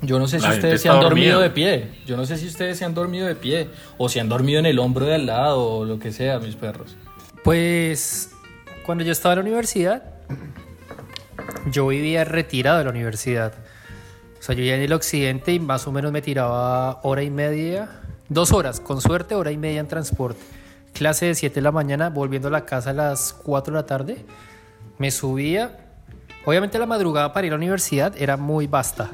Yo 0.00 0.18
no 0.18 0.26
sé 0.26 0.40
si 0.40 0.46
La 0.46 0.54
ustedes 0.54 0.80
se 0.80 0.88
han 0.88 1.00
dormido 1.00 1.40
dormida. 1.40 1.42
de 1.42 1.50
pie. 1.50 2.00
Yo 2.06 2.16
no 2.16 2.24
sé 2.24 2.38
si 2.38 2.46
ustedes 2.46 2.78
se 2.78 2.86
han 2.86 2.94
dormido 2.94 3.26
de 3.26 3.34
pie 3.34 3.68
o 3.98 4.08
si 4.08 4.18
han 4.18 4.30
dormido 4.30 4.58
en 4.58 4.66
el 4.66 4.78
hombro 4.78 5.04
de 5.04 5.14
al 5.16 5.26
lado 5.26 5.62
o 5.62 5.84
lo 5.84 5.98
que 5.98 6.10
sea, 6.10 6.38
mis 6.38 6.56
perros. 6.56 6.96
Pues 7.42 8.30
cuando 8.86 9.04
yo 9.04 9.12
estaba 9.12 9.34
en 9.34 9.40
la 9.40 9.42
universidad, 9.44 10.13
yo 11.70 11.86
vivía 11.86 12.24
retirado 12.24 12.78
de 12.78 12.84
la 12.84 12.90
universidad. 12.90 13.52
O 14.38 14.42
sea, 14.42 14.54
yo 14.54 14.60
vivía 14.60 14.76
en 14.76 14.82
el 14.82 14.92
occidente 14.92 15.52
y 15.52 15.60
más 15.60 15.86
o 15.86 15.92
menos 15.92 16.12
me 16.12 16.22
tiraba 16.22 17.00
hora 17.02 17.22
y 17.22 17.30
media, 17.30 17.88
dos 18.28 18.52
horas, 18.52 18.80
con 18.80 19.00
suerte, 19.00 19.34
hora 19.34 19.50
y 19.50 19.56
media 19.56 19.80
en 19.80 19.88
transporte. 19.88 20.40
Clase 20.92 21.26
de 21.26 21.34
7 21.34 21.54
de 21.56 21.60
la 21.62 21.72
mañana, 21.72 22.10
volviendo 22.10 22.48
a 22.48 22.50
la 22.50 22.64
casa 22.64 22.90
a 22.90 22.92
las 22.92 23.32
4 23.32 23.72
de 23.72 23.80
la 23.80 23.86
tarde. 23.86 24.24
Me 24.98 25.10
subía. 25.10 25.78
Obviamente 26.44 26.78
la 26.78 26.86
madrugada 26.86 27.32
para 27.32 27.46
ir 27.46 27.52
a 27.52 27.56
la 27.56 27.58
universidad 27.58 28.14
era 28.16 28.36
muy 28.36 28.66
vasta. 28.66 29.10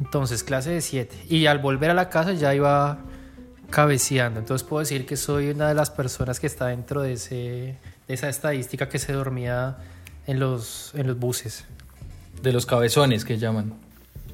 Entonces, 0.00 0.42
clase 0.42 0.70
de 0.70 0.80
7. 0.80 1.26
Y 1.28 1.46
al 1.46 1.58
volver 1.60 1.90
a 1.90 1.94
la 1.94 2.10
casa 2.10 2.32
ya 2.32 2.54
iba 2.54 2.98
cabeceando. 3.70 4.40
Entonces 4.40 4.66
puedo 4.66 4.80
decir 4.80 5.06
que 5.06 5.16
soy 5.16 5.50
una 5.50 5.68
de 5.68 5.74
las 5.74 5.90
personas 5.90 6.38
que 6.38 6.46
está 6.46 6.66
dentro 6.66 7.02
de, 7.02 7.14
ese, 7.14 7.34
de 8.06 8.14
esa 8.14 8.28
estadística 8.28 8.88
que 8.88 8.98
se 8.98 9.12
dormía 9.12 9.78
en 10.26 10.40
los, 10.40 10.92
en 10.94 11.06
los 11.06 11.18
buses. 11.18 11.64
de 12.42 12.52
los 12.52 12.66
cabezones 12.66 13.24
que 13.24 13.38
llaman. 13.38 13.74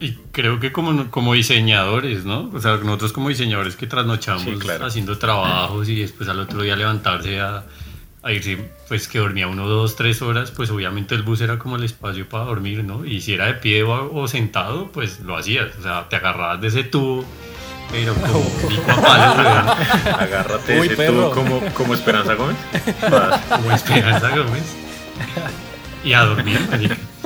Y 0.01 0.15
creo 0.33 0.59
que 0.61 0.73
como, 0.73 1.11
como 1.11 1.35
diseñadores, 1.35 2.25
¿no? 2.25 2.51
O 2.55 2.61
sea, 2.61 2.77
nosotros 2.79 3.13
como 3.13 3.29
diseñadores 3.29 3.77
que 3.77 3.87
trasnochamos 3.87 4.43
Sí, 4.45 4.53
claro. 4.59 4.87
haciendo 4.87 5.19
trabajos 5.19 5.89
y 5.91 6.01
después 6.01 6.29
al 6.29 6.41
otro 6.41 6.63
día 6.63 6.75
levantarse 6.75 7.39
a, 7.39 7.65
a 8.23 8.33
irse, 8.33 8.57
pues 8.89 9.07
que 9.09 9.19
dormía 9.19 9.47
uno, 9.47 9.69
dos, 9.69 9.97
tres 9.97 10.23
horas, 10.23 10.51
pues 10.53 10.71
obviamente 10.71 11.15
el 11.15 11.23
bus 11.23 11.43
era 11.43 11.59
como 11.59 11.77
el 11.77 11.85
espacio 11.85 12.27
para 12.29 12.45
dormir, 12.45 12.83
¿no? 12.83 13.05
Y 13.05 13.21
si 13.21 13.35
era 13.35 13.47
de 13.47 13.55
pie 13.55 13.83
o, 13.83 14.11
o 14.15 14.27
sentado, 14.27 14.91
pues 14.91 15.21
lo 15.21 15.37
hacías. 15.37 15.69
O 15.79 15.83
sea, 15.83 16.09
te 16.09 16.17
agarrabas 16.17 16.61
de 16.63 16.69
ese 16.69 16.83
tubo, 16.85 17.25
pero 17.93 18.15
como 18.15 18.43
pico 18.69 18.91
a 18.91 18.97
palo. 19.03 19.73
Agárrate 20.19 20.81
Uy, 20.81 20.87
ese 20.87 20.97
perro. 20.97 21.29
tú 21.29 21.35
como, 21.35 21.61
como 21.75 21.95
Esperanza 21.95 22.35
Gómez. 22.35 22.57
Como 23.51 23.71
Esperanza 23.73 24.31
Gómez. 24.31 24.77
Y 26.05 26.13
a 26.13 26.23
dormir. 26.25 26.59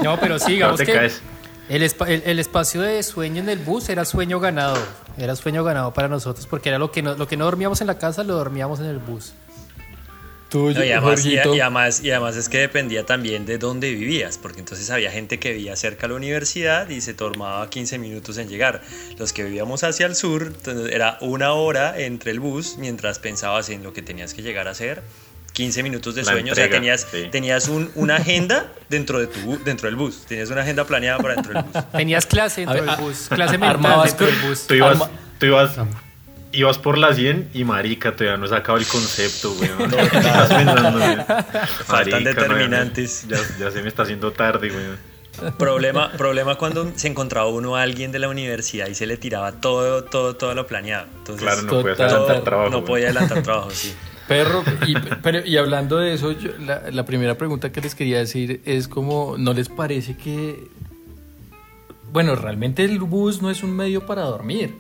No, 0.03 0.19
pero 0.19 0.39
sí, 0.39 0.45
No 0.47 0.51
digamos 0.55 0.79
te 0.79 0.87
que 0.87 0.93
caes. 0.93 1.23
el, 1.69 1.83
el- 1.83 2.23
el 2.27 2.39
espacio 2.39 2.81
de 2.83 3.03
sueño 3.03 3.41
en 3.43 3.49
el 3.49 3.59
bus 3.59 3.89
era 3.89 4.05
sueño 4.05 4.41
ganado. 4.41 4.77
Era 5.17 5.37
sueño 5.37 5.63
ganado 5.65 5.93
para 5.95 6.09
nosotros 6.09 6.47
porque 6.47 6.69
era 6.71 6.79
lo 6.79 6.91
que 6.91 7.03
no, 7.03 7.15
lo 7.15 7.29
que 7.29 7.37
no 7.37 7.45
dormíamos 7.45 7.81
en 7.81 7.87
la 7.87 7.99
casa, 7.99 8.25
lo 8.25 8.35
dormíamos 8.35 8.81
en 8.81 8.87
el 8.87 8.99
bus. 8.99 9.33
Tú, 10.51 10.71
No, 10.71 10.85
y, 10.85 10.93
además, 10.93 11.25
y, 11.25 11.35
y 11.35 11.39
además, 11.39 12.01
y 12.05 12.11
además 12.13 12.37
es 12.37 12.49
que 12.49 12.59
dependía 12.59 13.05
también 13.05 13.45
de 13.45 13.59
dónde 13.59 13.93
vivías, 13.93 14.39
porque 14.39 14.61
entonces 14.61 14.89
había 14.91 15.11
gente 15.11 15.41
que 15.41 15.53
vivía 15.53 15.75
cerca 15.75 16.07
a 16.07 16.11
la 16.11 16.15
universidad 16.15 16.89
y 16.91 17.01
se 17.01 17.13
tomaba 17.13 17.69
15 17.71 17.99
minutos 17.99 18.39
en 18.39 18.49
llegar. 18.49 18.81
Los 19.19 19.33
que 19.33 19.43
vivíamos 19.43 19.83
hacia 19.83 20.07
el 20.07 20.15
sur, 20.15 20.53
entonces 20.55 20.93
era 20.93 21.19
una 21.23 21.55
hora 21.55 21.99
entre 21.99 22.31
el 22.31 22.39
bus 22.39 22.77
mientras 22.79 23.19
pensabas 23.19 23.69
en 23.71 23.83
lo 23.83 23.93
que 23.93 24.03
tenías 24.03 24.33
que 24.33 24.43
llegar 24.43 24.69
a 24.69 24.73
hacer. 24.73 25.03
15 25.55 25.83
minutos 25.83 26.15
de 26.17 26.23
La 26.25 26.33
sueño, 26.33 26.53
o 26.53 26.55
sea, 26.55 26.69
tenías, 26.69 27.07
sí. 27.11 27.29
tenías 27.31 27.69
un- 27.69 27.91
una 27.95 28.17
agenda 28.17 28.67
dentro, 28.91 29.19
de 29.21 29.29
tu, 29.29 29.59
dentro 29.65 29.87
del 29.89 29.97
bus, 29.97 30.27
tenías 30.27 30.51
una 30.51 30.61
agenda 30.63 30.85
planeada 30.85 31.19
para 31.19 31.35
dentro 31.37 31.55
del 31.55 31.63
bus. 31.63 31.85
Tenías 31.93 32.27
clase 32.27 32.61
dentro 32.63 32.75
ver, 32.75 32.83
del 32.85 32.91
a- 32.91 32.97
bus, 32.97 33.29
clase 33.29 33.53
mental 33.57 33.71
armabas 33.71 34.11
dentro 34.11 34.27
del 34.27 34.37
bus. 34.49 34.67
Tú 34.67 34.75
ibas, 34.75 35.01
Arma- 35.01 35.11
tú 35.39 35.47
ibas, 35.47 35.77
ibas 36.53 36.79
por 36.79 36.99
la 36.99 37.15
100 37.15 37.51
y 37.55 37.65
marica, 37.65 38.13
todavía 38.17 38.37
no 38.37 38.47
he 38.47 38.49
sacado 38.49 38.79
el 38.79 38.87
concepto, 38.87 39.53
weón. 39.53 39.95
Estás 39.95 40.49
pensando, 40.53 40.99
weón. 40.99 41.25
Faltan 41.87 42.23
Marica, 42.25 42.41
determinantes. 42.43 43.27
Ya, 43.29 43.39
ya 43.59 43.71
se 43.71 43.81
me 43.81 43.89
está 43.89 44.03
haciendo 44.03 44.33
tarde, 44.33 44.71
weón. 44.71 45.15
Problema, 45.59 46.13
problema 46.13 46.55
cuando 46.57 46.93
se 46.95 47.09
encontraba 47.09 47.49
uno 47.49 47.75
a 47.77 47.83
alguien 47.83 48.13
de 48.13 48.21
la 48.21 48.29
universidad 48.29 48.87
y 48.87 48.95
se 48.95 49.05
le 49.07 49.17
tiraba 49.17 49.53
todo, 49.53 50.05
todo, 50.05 50.37
todo 50.37 50.55
lo 50.55 50.67
planeado. 50.67 51.07
Entonces, 51.19 51.43
Claro, 51.45 51.63
no 51.63 51.71
Total. 51.71 52.01
adelantar 52.07 52.43
trabajo. 52.45 52.71
no 52.71 52.85
podía 52.85 53.07
adelantar 53.07 53.43
trabajo, 53.43 53.71
sí. 53.71 53.95
Perro, 54.29 54.63
y, 54.87 54.95
pero, 55.23 55.45
y 55.47 55.57
hablando 55.57 55.99
de 55.99 56.15
eso, 56.15 56.33
yo- 56.33 56.53
la, 56.59 57.05
primera 57.05 57.37
pregunta 57.37 57.71
que 57.73 57.81
les 57.81 57.95
quería 57.95 58.19
decir 58.19 58.61
es 58.65 58.89
como, 58.89 59.37
¿no 59.39 59.53
les 59.53 59.69
parece 59.69 60.17
que... 60.17 60.69
Bueno, 62.13 62.35
realmente 62.37 62.85
el 62.85 62.99
bus 63.01 63.43
no 63.43 63.51
es 63.51 63.63
un 63.63 63.77
medio 63.77 64.07
para 64.07 64.23
dormir, 64.23 64.75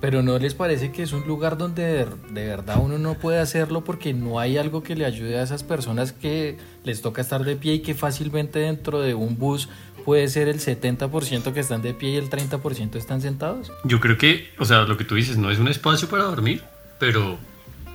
pero 0.00 0.22
¿no 0.22 0.38
les 0.38 0.54
parece 0.54 0.90
que 0.90 1.02
es 1.02 1.12
un 1.12 1.26
lugar 1.26 1.58
donde 1.58 1.82
de, 1.82 2.06
de 2.30 2.46
verdad 2.46 2.78
uno 2.82 2.98
no 2.98 3.14
puede 3.14 3.38
hacerlo 3.40 3.84
porque 3.84 4.14
no 4.14 4.40
hay 4.40 4.56
algo 4.56 4.82
que 4.82 4.96
le 4.96 5.04
ayude 5.04 5.38
a 5.38 5.42
esas 5.42 5.62
personas 5.62 6.12
que 6.12 6.56
les 6.84 7.02
toca 7.02 7.20
estar 7.20 7.44
de 7.44 7.56
pie 7.56 7.74
y 7.74 7.78
que 7.80 7.94
fácilmente 7.94 8.58
dentro 8.60 9.00
de 9.00 9.14
un 9.14 9.38
bus 9.38 9.68
puede 10.06 10.26
ser 10.28 10.48
el 10.48 10.58
70% 10.60 11.52
que 11.52 11.60
están 11.60 11.82
de 11.82 11.94
pie 11.94 12.10
y 12.12 12.16
el 12.16 12.28
30% 12.30 12.96
están 12.96 13.20
sentados? 13.20 13.70
Yo 13.84 14.00
creo 14.00 14.16
que, 14.18 14.48
o 14.58 14.64
sea, 14.64 14.82
lo 14.82 14.96
que 14.96 15.04
tú 15.04 15.14
dices, 15.14 15.36
no 15.36 15.50
es 15.50 15.58
un 15.58 15.68
espacio 15.68 16.08
para 16.08 16.24
dormir, 16.24 16.62
pero 16.98 17.36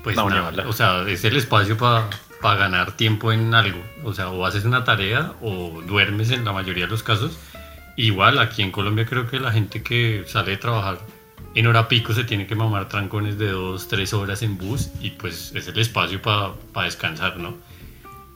pues 0.07 0.15
No, 0.15 0.29
nada, 0.29 0.63
o 0.69 0.71
sea, 0.71 1.01
es 1.07 1.25
el 1.25 1.35
espacio 1.35 1.77
para 1.77 2.07
ganar 2.55 2.93
tiempo 2.93 3.33
en 3.33 3.53
algo. 3.53 3.83
O 4.05 4.13
sea, 4.13 4.29
o 4.29 4.45
haces 4.45 4.63
una 4.63 4.85
tarea 4.85 5.33
o 5.41 5.81
duermes 5.85 6.31
en 6.31 6.45
la 6.45 6.53
mayoría 6.53 6.85
de 6.85 6.91
los 6.91 7.03
casos. 7.03 7.37
Igual 7.97 8.39
aquí 8.39 8.61
en 8.61 8.71
Colombia 8.71 9.05
creo 9.05 9.27
que 9.29 9.37
la 9.39 9.51
gente 9.51 9.83
que 9.83 10.23
sale 10.27 10.51
de 10.51 10.57
trabajar 10.57 10.99
en 11.55 11.67
hora 11.67 11.89
pico 11.89 12.13
se 12.13 12.23
tiene 12.23 12.47
que 12.47 12.55
mamar 12.55 12.87
trancones 12.87 13.37
de 13.37 13.49
dos, 13.49 13.89
tres 13.89 14.13
horas 14.13 14.43
en 14.43 14.57
bus 14.57 14.91
y 15.01 15.09
pues 15.09 15.51
es 15.55 15.67
el 15.67 15.77
espacio 15.77 16.21
para 16.21 16.53
descansar, 16.85 17.37
¿no? 17.37 17.57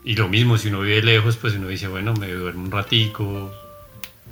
Y 0.03 0.15
lo 0.17 0.27
mismo, 0.27 0.57
si 0.57 0.67
uno 0.67 0.81
vive 0.81 1.01
lejos, 1.03 1.37
pues 1.37 1.53
uno 1.53 1.67
dice, 1.69 1.87
bueno, 1.87 2.13
me 2.15 2.29
duermo 2.33 2.63
un 2.65 2.71
ratico 2.71 3.49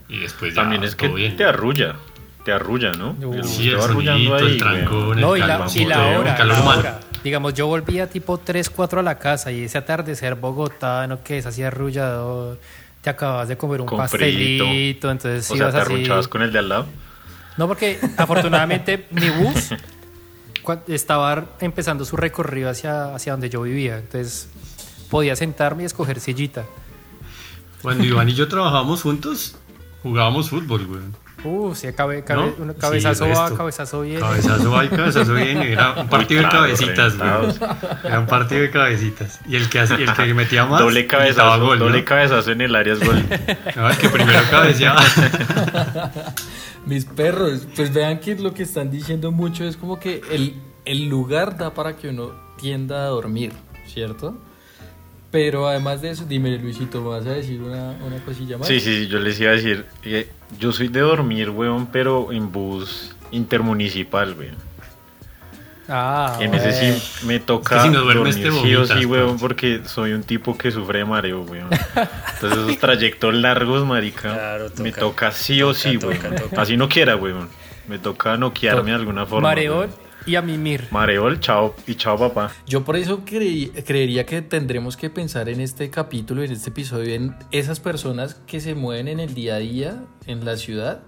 y 0.09 0.17
después 0.19 0.53
ya 0.55 0.61
También 0.63 0.83
es 0.83 0.95
que 0.95 1.07
todo 1.07 1.15
bien. 1.15 1.37
te 1.37 1.45
arrulla. 1.45 1.95
Te 2.43 2.51
arrulla, 2.51 2.91
¿no? 2.93 3.15
El 3.21 3.43
Sí, 3.45 3.69
el 3.69 3.79
arrullando 3.79 4.29
sonidito, 4.31 4.37
el 4.39 4.47
ahí, 4.53 4.57
trancón, 4.57 4.97
weón. 4.99 5.17
el 5.19 5.21
No, 5.21 5.37
y 5.37 5.39
la, 5.41 5.47
calor, 5.59 5.71
y 5.75 5.85
la 5.85 6.11
el 6.13 6.17
hora, 6.17 6.35
calor 6.35 6.57
la 6.57 6.63
humano. 6.63 6.89
Digamos, 7.23 7.53
yo 7.53 7.67
volvía 7.67 8.09
tipo 8.09 8.37
3, 8.37 8.69
4 8.69 9.01
a 9.01 9.03
la 9.03 9.19
casa 9.19 9.51
y 9.51 9.63
ese 9.63 9.77
atardecer 9.77 10.35
bogotano 10.35 11.21
que 11.23 11.37
es 11.37 11.45
así 11.45 11.63
arrullador. 11.63 12.59
Te 13.01 13.09
acabas 13.09 13.47
de 13.47 13.57
comer 13.57 13.81
un 13.81 13.87
Con 13.87 13.97
pastelito, 13.97 14.65
frito. 14.65 15.11
entonces 15.11 15.45
O 15.51 15.55
sea, 15.55 15.69
ibas 15.69 15.87
te 15.87 16.11
así. 16.13 16.29
con 16.29 16.41
el 16.41 16.51
de 16.51 16.59
al 16.59 16.69
lado. 16.69 16.85
No, 17.57 17.67
porque 17.67 17.99
afortunadamente 18.17 19.07
mi 19.11 19.29
bus 19.29 19.73
estaba 20.87 21.45
empezando 21.59 22.05
su 22.05 22.15
recorrido 22.15 22.69
hacia, 22.69 23.13
hacia 23.15 23.33
donde 23.33 23.49
yo 23.49 23.61
vivía. 23.61 23.97
Entonces 23.97 24.49
podía 25.09 25.35
sentarme 25.35 25.83
y 25.83 25.85
escoger 25.87 26.19
sillita. 26.19 26.65
Cuando 27.81 28.03
Iván 28.03 28.29
y 28.29 28.33
yo 28.33 28.47
trabajábamos 28.47 29.01
juntos, 29.01 29.55
jugábamos 30.03 30.49
fútbol, 30.49 30.85
güey. 30.85 31.01
Uh, 31.43 31.73
sí, 31.73 31.87
cabe, 31.93 32.23
cabe- 32.23 32.53
¿No? 32.57 32.63
un 32.63 32.71
Sí, 32.73 32.77
cabezazo 32.79 33.29
va, 33.29 33.55
cabezazo 33.55 34.01
bien. 34.01 34.19
Cabezazo 34.19 34.71
va 34.71 34.85
y 34.85 34.89
cabezazo 34.89 35.33
viene. 35.35 35.71
Era 35.71 35.93
un 35.93 36.07
partido 36.09 36.41
claro, 36.41 36.63
de 36.63 36.73
cabecitas. 36.73 37.13
Era 38.03 38.19
un 38.19 38.25
partido 38.27 38.61
de 38.61 38.69
cabecitas. 38.71 39.39
Y 39.47 39.55
el 39.55 39.69
que, 39.69 39.79
el 39.79 40.13
que 40.13 40.33
metía 40.33 40.65
más. 40.65 40.79
doble 40.81 41.07
cabezazo, 41.07 41.61
gol, 41.65 41.79
¿no? 41.79 41.85
doble 41.85 42.03
cabezazo 42.03 42.51
en 42.51 42.61
el 42.61 42.75
área 42.75 42.93
es 42.93 42.99
gol. 43.05 43.23
No, 43.75 43.89
el 43.89 43.97
que 43.97 44.09
primero 44.09 44.39
cabeceaba. 44.51 45.01
Mis 46.85 47.05
perros, 47.05 47.67
pues 47.75 47.93
vean 47.93 48.19
que 48.19 48.35
lo 48.35 48.53
que 48.53 48.63
están 48.63 48.89
diciendo 48.89 49.31
mucho 49.31 49.63
es 49.63 49.77
como 49.77 49.99
que 49.99 50.21
el, 50.31 50.55
el 50.85 51.07
lugar 51.07 51.57
da 51.57 51.73
para 51.73 51.95
que 51.95 52.09
uno 52.09 52.31
tienda 52.59 53.03
a 53.03 53.07
dormir, 53.07 53.53
¿cierto? 53.87 54.35
Pero 55.31 55.67
además 55.67 56.01
de 56.01 56.09
eso, 56.09 56.25
dime 56.27 56.57
Luisito, 56.57 57.01
¿me 57.01 57.09
vas 57.09 57.25
a 57.27 57.31
decir 57.33 57.61
una, 57.61 57.91
una 58.05 58.17
cosilla 58.25 58.57
más? 58.57 58.67
Sí, 58.67 58.79
sí, 58.79 59.03
sí, 59.03 59.07
yo 59.07 59.19
les 59.19 59.39
iba 59.39 59.51
a 59.51 59.53
decir, 59.55 59.85
eh, 60.03 60.27
yo 60.59 60.71
soy 60.71 60.87
de 60.87 61.01
dormir, 61.01 61.51
weón, 61.51 61.85
pero 61.87 62.31
en 62.31 62.51
bus 62.51 63.15
intermunicipal, 63.31 64.33
weón. 64.37 64.55
Ah, 65.91 66.37
En 66.39 66.53
ese 66.53 66.71
sí 66.71 67.25
me 67.25 67.39
toca 67.39 67.77
Es 67.77 67.81
que 67.81 67.87
si 67.89 67.93
no 67.95 68.01
duermes, 68.01 68.35
dormir 68.41 68.61
te 68.61 68.67
sí 68.69 68.75
o 68.75 68.85
sí, 68.85 69.05
weón, 69.05 69.39
porque 69.39 69.81
soy 69.85 70.13
un 70.13 70.21
tipo 70.23 70.55
que 70.57 70.69
sufre 70.71 70.99
de 70.99 71.05
mareo, 71.05 71.41
weón. 71.41 71.69
Entonces 72.35 72.59
esos 72.59 72.77
trayectos 72.79 73.33
largos, 73.33 73.85
marica, 73.85 74.33
Claro, 74.33 74.67
me 74.81 74.91
toca. 74.91 75.31
sí 75.31 75.61
o 75.63 75.69
Toca, 75.73 75.79
sí, 75.79 75.97
toca, 75.97 76.29
weón. 76.29 76.35
toca. 76.35 76.61
Así 76.61 76.77
no 76.77 76.89
quiera, 76.89 77.15
weón. 77.15 77.49
Me 77.87 77.97
toca 77.97 78.37
noquearme 78.37 78.91
de 78.91 78.95
alguna 78.97 79.25
forma. 79.25 79.49
Mareol 79.49 79.77
weón. 79.89 80.08
Y 80.25 80.35
a 80.35 80.41
mimir. 80.41 80.87
Mareol, 80.91 81.39
chao 81.39 81.75
y 81.87 81.95
chao, 81.95 82.17
papá. 82.17 82.51
Yo 82.67 82.83
por 82.83 82.95
eso 82.97 83.23
creí- 83.25 83.71
creería 83.85 84.25
que 84.25 84.41
tendremos 84.41 84.97
que 84.97 85.09
pensar 85.09 85.49
en 85.49 85.61
este 85.61 85.89
capítulo, 85.89 86.43
en 86.43 86.51
este 86.51 86.69
episodio, 86.69 87.13
en 87.15 87.35
esas 87.51 87.79
personas 87.79 88.35
que 88.47 88.59
se 88.59 88.75
mueven 88.75 89.07
en 89.07 89.19
el 89.19 89.33
día 89.33 89.55
a 89.55 89.59
día 89.59 90.03
en 90.27 90.45
la 90.45 90.57
ciudad 90.57 91.01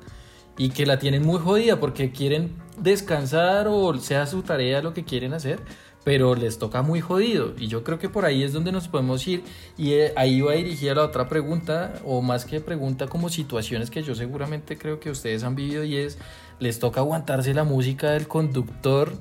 y 0.58 0.70
que 0.70 0.86
la 0.86 1.00
tienen 1.00 1.24
muy 1.26 1.40
jodida 1.40 1.80
porque 1.80 2.12
quieren 2.12 2.56
descansar 2.78 3.68
o 3.70 3.94
sea 4.00 4.26
su 4.26 4.42
tarea 4.44 4.82
lo 4.82 4.94
que 4.94 5.04
quieren 5.04 5.34
hacer, 5.34 5.60
pero 6.04 6.34
les 6.36 6.58
toca 6.58 6.82
muy 6.82 7.00
jodido. 7.00 7.54
Y 7.60 7.68
yo 7.68 7.84
creo 7.84 8.00
que 8.00 8.10
por 8.10 8.26
ahí 8.26 8.44
es 8.44 8.54
donde 8.54 8.72
nos 8.72 8.88
podemos 8.88 9.28
ir 9.28 9.44
y 9.78 9.94
eh, 9.94 10.14
ahí 10.16 10.42
va 10.42 10.54
dirigida 10.54 10.96
la 10.96 11.04
otra 11.04 11.30
pregunta, 11.30 11.94
o 12.06 12.22
más 12.22 12.46
que 12.46 12.60
pregunta, 12.60 13.08
como 13.08 13.30
situaciones 13.30 13.92
que 13.92 14.02
yo 14.02 14.16
seguramente 14.16 14.78
creo 14.78 15.00
que 15.00 15.12
ustedes 15.12 15.44
han 15.44 15.56
vivido 15.56 15.84
y 15.84 15.98
es, 15.98 16.18
les 16.62 16.80
toca 16.80 17.02
aguantarse 17.02 17.54
la 17.54 17.64
música 17.66 18.12
del 18.12 18.28
conductor 18.30 19.12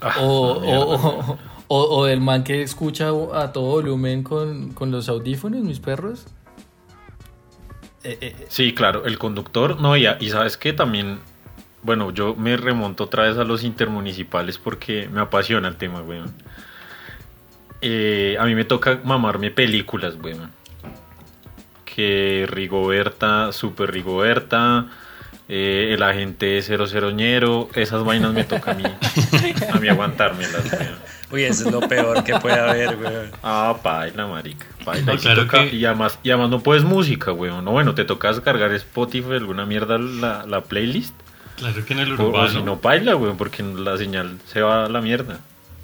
Ah, 0.00 0.16
o, 0.20 0.26
o, 0.26 1.38
o- 1.68 1.96
o- 1.98 2.04
del 2.06 2.20
man 2.20 2.42
que 2.44 2.62
escucha 2.62 3.08
a 3.34 3.52
todo 3.52 3.64
volumen 3.70 4.22
con, 4.22 4.72
con 4.72 4.90
los 4.90 5.08
audífonos, 5.08 5.62
mis 5.62 5.80
perros. 5.80 6.26
Eh, 8.02 8.18
eh, 8.20 8.36
eh, 8.38 8.46
Sí, 8.48 8.74
claro, 8.74 9.06
el 9.06 9.16
conductor, 9.18 9.80
no, 9.80 9.96
y, 9.96 10.04
sabes 10.28 10.56
que 10.58 10.72
también, 10.74 11.20
bueno, 11.82 12.10
yo 12.10 12.34
me 12.34 12.56
remonto 12.58 13.04
otra 13.04 13.22
vez 13.24 13.38
a 13.38 13.44
los 13.44 13.64
intermunicipales 13.64 14.58
porque 14.58 15.08
me 15.10 15.20
apasiona 15.22 15.68
el 15.68 15.76
tema, 15.76 16.02
weón. 16.02 16.34
Eh, 17.80 18.36
a 18.38 18.44
mí 18.44 18.54
me 18.54 18.64
toca 18.64 19.00
mamarme 19.04 19.50
películas, 19.50 20.16
weón. 20.22 20.50
Que 21.84 22.46
Rigoberta, 22.48 23.52
Super 23.52 23.90
Rigoberta, 23.92 24.86
eh, 25.48 25.90
el 25.94 26.02
agente 26.02 26.60
00 26.62 27.10
ñero, 27.12 27.68
esas 27.74 28.02
vainas 28.04 28.32
me 28.32 28.44
toca 28.44 28.70
a 28.72 28.74
mí, 28.74 28.84
a 29.72 29.78
mí 29.78 29.88
aguantármelas, 29.88 30.64
weón. 30.72 31.14
Uy, 31.30 31.42
eso 31.44 31.66
es 31.66 31.72
lo 31.72 31.80
peor 31.80 32.22
que 32.22 32.34
puede 32.38 32.58
haber, 32.60 32.96
güey. 32.96 33.12
Ah, 33.42 33.76
paila, 33.82 34.26
marica. 34.26 34.66
Paila. 34.84 35.06
No, 35.06 35.14
Y, 35.14 35.18
claro 35.18 35.42
toca- 35.46 35.64
que- 35.68 35.74
y 35.76 35.84
además, 35.84 36.18
y 36.22 36.30
además 36.30 36.50
no 36.50 36.60
puedes 36.60 36.84
música, 36.84 37.32
weón. 37.32 37.64
No, 37.64 37.72
bueno, 37.72 37.94
te 37.94 38.04
tocas 38.04 38.40
cargar 38.40 38.72
Spotify, 38.72 39.32
alguna 39.32 39.66
mierda, 39.66 39.98
la, 39.98 40.44
la 40.46 40.60
playlist. 40.62 41.14
Claro 41.56 41.84
que 41.84 41.92
en 41.92 42.00
el 42.00 42.12
O, 42.20 42.24
o 42.24 42.28
urbano. 42.28 42.48
si 42.50 42.62
no, 42.62 42.78
paila, 42.80 43.16
weón, 43.16 43.36
porque 43.36 43.62
la 43.62 43.96
señal 43.96 44.38
se 44.46 44.60
va 44.60 44.84
a 44.84 44.88
la 44.88 45.00
mierda. 45.00 45.40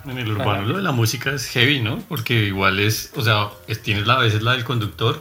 En 0.07 0.19
el 0.19 0.31
urbano 0.33 0.63
lo 0.67 0.77
de 0.79 0.83
la 0.83 0.93
música 0.93 1.31
es 1.33 1.47
heavy, 1.49 1.81
¿no? 1.81 1.99
Porque 2.09 2.45
igual 2.45 2.79
es, 2.81 3.13
o 3.17 3.23
sea, 3.23 3.49
es- 3.67 3.83
tienes 3.83 4.07
la, 4.07 4.15
a 4.15 4.21
veces 4.21 4.43
la 4.43 4.53
del 4.53 4.65
conductor 4.65 5.21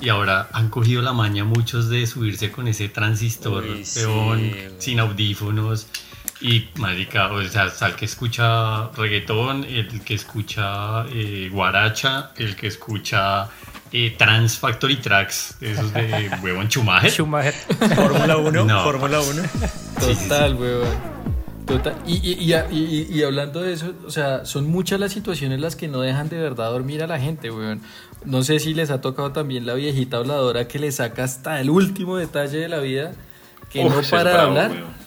Y 0.00 0.08
ahora 0.10 0.48
han 0.52 0.68
cogido 0.68 1.00
la 1.02 1.12
maña 1.12 1.44
muchos 1.44 1.88
de 1.88 2.06
subirse 2.06 2.50
con 2.52 2.68
ese 2.68 2.88
transistor, 2.88 3.64
Uy, 3.64 3.84
sí, 3.84 4.00
peón, 4.00 4.52
sin 4.78 5.00
audífonos. 5.00 5.86
Y, 6.38 6.68
marica, 6.76 7.32
o 7.32 7.42
sea, 7.48 7.64
está 7.64 7.86
el 7.86 7.94
que 7.94 8.04
escucha 8.04 8.88
reggaetón, 8.90 9.64
el 9.64 10.02
que 10.02 10.14
escucha 10.14 11.06
eh, 11.08 11.48
guaracha, 11.50 12.32
el 12.36 12.54
que 12.56 12.66
escucha 12.66 13.48
eh, 13.90 14.14
Trans 14.18 14.58
Factory 14.58 14.96
Tracks, 14.96 15.56
esos 15.62 15.94
de 15.94 16.30
huevón 16.42 16.68
chumaje. 16.68 17.08
Schumacher. 17.10 17.54
Fórmula 17.94 18.36
1, 18.36 18.64
No. 18.66 18.84
Fórmula 18.84 19.20
1. 19.20 19.42
Total, 19.98 20.54
weón. 20.56 21.16
Total. 21.66 21.96
Y, 22.06 22.14
y, 22.16 22.52
y, 22.52 22.54
y- 22.70 23.06
y 23.18 23.22
hablando 23.24 23.62
de 23.62 23.72
eso, 23.72 23.92
o 24.06 24.10
sea, 24.10 24.44
son 24.44 24.66
muchas 24.70 25.00
las 25.00 25.12
situaciones 25.12 25.58
las 25.58 25.74
que 25.74 25.88
no 25.88 26.00
dejan 26.02 26.28
de 26.28 26.36
verdad 26.38 26.70
dormir 26.70 27.02
a 27.02 27.06
la 27.06 27.18
gente, 27.18 27.50
weón. 27.50 27.80
No 28.26 28.42
sé 28.42 28.58
si 28.58 28.74
les 28.74 28.90
ha 28.90 29.00
tocado 29.00 29.32
también 29.32 29.64
la 29.66 29.74
viejita 29.74 30.18
habladora 30.18 30.68
que 30.68 30.78
le 30.78 30.92
saca 30.92 31.24
hasta 31.24 31.60
el 31.60 31.70
último 31.70 32.16
detalle 32.18 32.58
de 32.58 32.68
la 32.68 32.80
vida, 32.80 33.12
que 33.70 33.84
Uf, 33.84 33.94
no 33.94 34.02
para 34.10 34.24
de 34.24 34.34
bravo, 34.34 34.48
hablar. 34.50 34.70
weón. 34.72 35.06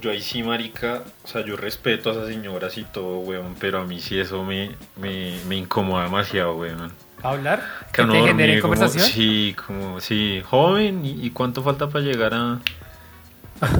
Yo 0.00 0.10
ahí 0.10 0.20
sí, 0.20 0.42
marica, 0.42 1.02
o 1.24 1.28
sea, 1.28 1.44
yo 1.44 1.56
respeto 1.56 2.10
a 2.10 2.12
esas 2.14 2.26
señoras 2.28 2.76
y 2.78 2.82
todo, 2.84 3.18
weón, 3.18 3.54
pero 3.60 3.80
a 3.80 3.84
mí 3.84 4.00
sí 4.00 4.18
eso 4.18 4.42
me, 4.44 4.70
me, 4.96 5.36
me 5.48 5.56
incomoda 5.56 6.04
demasiado, 6.04 6.56
weón. 6.56 6.90
¿Hablar? 7.22 7.62
Que 7.92 7.96
¿Que 7.98 8.02
uno 8.02 8.12
te 8.14 8.18
genere 8.20 8.32
dormir 8.56 8.62
como- 8.62 8.74
conversación? 8.74 9.06
sí, 9.12 9.54
como, 9.66 10.00
sí, 10.00 10.42
joven, 10.44 11.04
¿y, 11.04 11.24
y 11.26 11.30
cuánto 11.30 11.62
falta 11.62 11.88
para 11.88 12.04
llegar 12.04 12.34
a, 12.34 12.58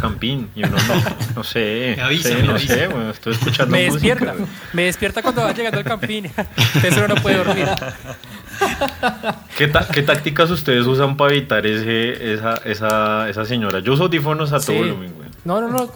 campín? 0.01 0.51
Y 0.55 0.65
uno 0.65 0.77
no, 0.77 1.03
no 1.37 1.45
sé, 1.45 1.95
Me 1.97 2.03
avisa, 2.03 2.29
me 2.35 2.43
no 2.45 2.53
avisa. 2.53 2.75
sé, 2.75 2.89
weón, 2.89 3.11
estoy 3.11 3.33
escuchando 3.35 3.73
Me 3.77 3.87
música, 3.91 4.15
despierta. 4.15 4.45
Me 4.73 4.83
despierta 4.85 5.23
cuando 5.23 5.43
va 5.43 5.53
llegando 5.53 5.79
al 5.79 5.85
campín. 5.85 6.27
Entonces 6.75 6.97
uno 6.97 7.09
no 7.09 7.15
puede 7.17 7.37
dormir. 7.39 7.67
¿Qué, 9.59 9.73
qué 9.93 10.03
tácticas 10.03 10.51
ustedes 10.51 10.87
usan 10.87 11.17
para 11.17 11.33
evitar 11.33 11.67
ese, 11.67 12.35
esa, 12.35 12.55
esa, 12.65 13.29
esa 13.29 13.45
señora? 13.45 13.81
Yo 13.81 13.93
uso 13.95 14.05
audífonos 14.05 14.53
a 14.53 14.59
todo 14.61 14.67
Sí. 14.73 14.79
volumen, 14.79 15.15
weón. 15.19 15.31
No, 15.45 15.61
no, 15.61 15.69
no. 15.69 15.91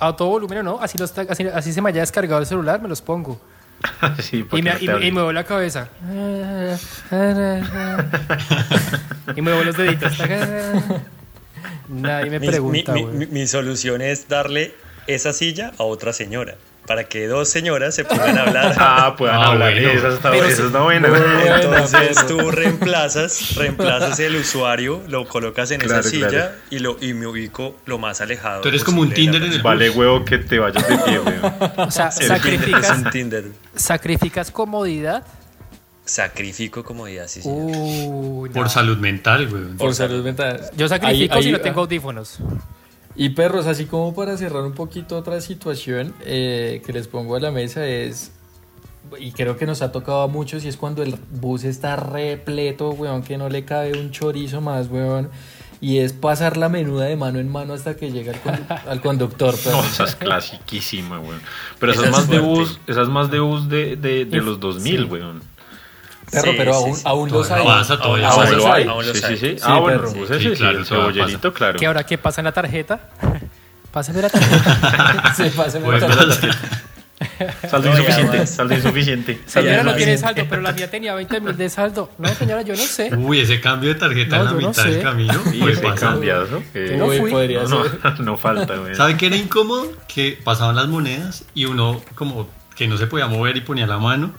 A 0.00 0.14
todo 0.16 0.28
volumen 0.28 0.58
o 0.58 0.62
no. 0.62 0.78
Así, 0.80 0.96
los, 0.98 1.16
así, 1.18 1.46
así 1.52 1.72
se 1.72 1.82
me 1.82 1.90
haya 1.90 2.00
descargado 2.00 2.40
el 2.40 2.46
celular, 2.46 2.80
me 2.80 2.88
los 2.88 3.02
pongo. 3.02 3.40
sí, 4.20 4.46
Y 4.52 4.62
me, 4.62 4.70
no 4.72 4.76
y, 4.78 4.80
me- 4.80 4.84
y 4.86 4.88
hable. 4.88 5.12
muevo 5.12 5.32
la 5.32 5.44
cabeza. 5.44 5.88
y 9.36 9.40
muevo 9.42 9.64
los 9.64 9.76
deditos. 9.76 10.12
Nadie 11.88 12.30
me 12.30 12.40
Mi, 12.40 12.46
pregunta, 12.48 12.92
mi- 12.92 13.04
mi- 13.04 13.26
mi 13.26 13.46
solución 13.46 14.02
es 14.02 14.28
darle 14.28 14.74
esa 15.06 15.32
silla 15.32 15.72
a 15.78 15.84
otra 15.84 16.12
señora. 16.12 16.56
Para 16.86 17.02
que 17.02 17.26
dos 17.26 17.48
señoras 17.48 17.96
se 17.96 18.04
a 18.38 18.42
hablar. 18.42 18.74
Ah, 18.78 19.16
puedan 19.18 19.34
Ah, 19.40 19.46
hablar, 19.46 19.72
bueno. 19.72 19.88
esa 19.90 20.08
está, 20.08 20.36
esa 20.36 20.56
sí. 20.56 20.62
está 20.66 20.82
buena. 20.82 21.08
Entonces 21.60 22.26
tú 22.28 22.50
reemplazas, 22.52 23.56
reemplazas 23.56 24.20
el 24.20 24.36
usuario, 24.36 25.02
lo 25.08 25.26
colocas 25.26 25.72
en 25.72 25.80
Claro, 25.80 26.00
esa 26.00 26.08
silla 26.10 26.28
claro. 26.28 26.52
y 26.70 26.78
lo 26.78 26.96
y 27.00 27.12
me 27.12 27.26
ubico 27.26 27.76
lo 27.86 27.98
más 27.98 28.20
alejado. 28.20 28.60
Tú 28.60 28.68
eres 28.68 28.84
como 28.84 29.00
un 29.00 29.10
Tinder 29.12 29.42
en 29.42 29.52
el 29.54 29.62
Vale, 29.62 29.90
huevo, 29.90 30.24
que 30.24 30.38
te 30.38 30.60
vayas 30.60 30.86
de 30.88 30.96
pie, 30.98 31.18
weón. 31.18 31.52
O 31.76 31.90
sea. 31.90 32.08
Es 32.20 32.26
sacrificas, 32.28 32.90
un 32.98 33.10
Tinder. 33.10 33.44
sacrificas 33.74 34.50
comodidad. 34.52 35.24
Sacrifico 36.06 36.82
comodidad, 36.84 37.26
sí, 37.28 37.42
señor. 37.42 37.66
Uy, 37.76 38.48
no. 38.48 38.54
Por 38.54 38.70
salud 38.70 38.96
mental, 38.96 39.48
güey. 39.48 39.64
Por 39.76 39.94
salud 39.94 40.24
mental. 40.24 40.60
Yo 40.76 40.88
sacrifico 40.88 41.34
Ahí- 41.34 41.42
si 41.42 41.48
ahí- 41.48 41.52
no 41.52 41.60
tengo 41.60 41.80
audífonos. 41.80 42.38
Y 43.16 43.30
perros, 43.30 43.66
así 43.66 43.86
como 43.86 44.14
para 44.14 44.36
cerrar 44.36 44.62
un 44.62 44.72
poquito 44.74 45.16
otra 45.18 45.40
situación 45.40 46.14
eh, 46.24 46.80
que 46.86 46.92
les 46.92 47.08
pongo 47.08 47.34
a 47.36 47.40
la 47.40 47.50
mesa 47.50 47.86
es, 47.86 48.30
y 49.18 49.32
creo 49.32 49.56
que 49.56 49.66
nos 49.66 49.82
ha 49.82 49.90
tocado 49.90 50.22
a 50.22 50.28
muchos, 50.28 50.64
y 50.64 50.68
es 50.68 50.76
cuando 50.76 51.02
el 51.02 51.16
bus 51.30 51.64
está 51.64 51.96
repleto, 51.96 52.90
weón, 52.90 53.22
que 53.22 53.36
no 53.38 53.48
le 53.48 53.64
cabe 53.64 53.98
un 53.98 54.10
chorizo 54.10 54.60
más, 54.60 54.88
weón, 54.88 55.30
y 55.80 55.98
es 55.98 56.12
pasar 56.12 56.56
la 56.56 56.68
menuda 56.68 57.06
de 57.06 57.16
mano 57.16 57.38
en 57.40 57.48
mano 57.50 57.72
hasta 57.74 57.96
que 57.96 58.12
llega 58.12 58.32
al, 58.32 58.42
condu- 58.42 58.80
al 58.88 59.00
conductor, 59.00 59.56
perro. 59.58 59.78
No, 59.78 59.84
esa 59.84 60.04
es 60.04 60.14
clasiquísima, 60.14 61.18
weón. 61.18 61.40
Pero 61.80 61.92
esa, 61.92 62.02
Esa 62.02 62.10
es 62.10 62.14
es 62.16 62.20
más 62.20 62.30
de 62.30 62.38
bus, 62.38 62.80
esa 62.86 63.02
es 63.02 63.08
más 63.08 63.30
de 63.30 63.40
bus 63.40 63.68
de, 63.68 63.96
de, 63.96 64.24
de 64.26 64.36
los 64.42 64.60
2000, 64.60 65.04
weón. 65.06 65.55
Perro, 66.30 66.50
Sí, 66.50 66.54
pero 66.56 66.72
sí, 66.72 66.78
aún, 66.84 66.96
sí. 66.96 67.02
aún 67.04 67.30
los 67.30 67.50
hay. 67.50 67.62
Todavía 67.62 67.80
pasa, 67.80 67.98
todavía 68.00 68.28
Aún 68.28 68.42
los 68.44 68.56
lo 68.56 68.72
hay. 68.72 68.82
hay. 68.82 68.88
Aún 68.88 69.06
los 69.06 69.16
Sí, 69.16 69.22
sí, 69.22 69.26
hay. 69.26 69.36
sí. 69.38 69.50
Sí, 69.50 69.56
Ah, 69.62 69.78
bueno, 69.78 70.00
perro. 70.00 70.12
pues 70.14 70.28
Sí, 70.28 70.34
ese 70.34 70.50
sí, 70.50 70.56
claro, 70.60 70.78
el 70.78 70.86
cebollerito, 70.86 71.52
claro. 71.54 71.78
Que 71.78 71.86
ahora, 71.86 72.04
¿qué 72.04 72.18
pasa 72.18 72.40
en 72.40 72.44
la 72.46 72.52
tarjeta? 72.52 73.00
Pásame 73.92 74.22
la 74.22 74.28
tarjeta. 74.28 75.34
Se 75.34 75.50
pasa 75.50 75.78
Pues, 75.80 76.02
la 76.02 76.08
tarjeta. 76.08 76.58
Saldo 77.68 77.88
No, 77.90 77.98
insuficiente, 77.98 78.46
saldo 78.46 78.74
insuficiente. 78.74 79.40
Señora, 79.46 79.82
no 79.82 79.94
tiene 79.94 80.18
saldo, 80.18 80.42
pero 80.50 80.60
la 80.60 80.72
mía 80.72 80.90
tenía 80.90 81.14
20 81.14 81.40
mil 81.40 81.56
de 81.56 81.70
saldo. 81.70 82.10
No, 82.18 82.28
señora, 82.28 82.60
yo 82.60 82.74
no 82.76 82.82
sé. 82.82 83.14
Uy, 83.16 83.40
ese 83.40 83.58
cambio 83.60 83.88
de 83.88 83.94
tarjeta 83.94 84.36
No, 84.36 84.42
en 84.42 84.44
la 84.44 84.52
yo 84.52 84.60
no 84.60 84.68
mitad 84.68 84.82
sé. 84.82 84.90
del 84.90 85.02
camino. 85.02 85.32
Y 85.52 85.58
puede 85.58 85.72
ese 85.72 85.80
que- 85.80 86.88
Yo 86.90 86.96
no 86.98 87.06
fui. 87.06 87.30
podría 87.30 87.62
no, 87.62 87.84
ser. 87.84 88.00
no, 88.04 88.10
no 88.24 88.36
falta, 88.36 88.74
weón. 88.74 88.94
¿Sabe 88.94 89.16
qué 89.16 89.26
era 89.28 89.36
incómodo? 89.36 89.90
Que 90.08 90.38
pasaban 90.44 90.76
las 90.76 90.88
monedas 90.88 91.44
y 91.54 91.64
uno 91.64 92.02
como 92.16 92.48
que 92.74 92.86
no 92.86 92.98
se 92.98 93.06
podía 93.06 93.26
mover 93.28 93.56
y 93.56 93.62
ponía 93.62 93.86
la 93.86 93.96
mano 93.98 94.32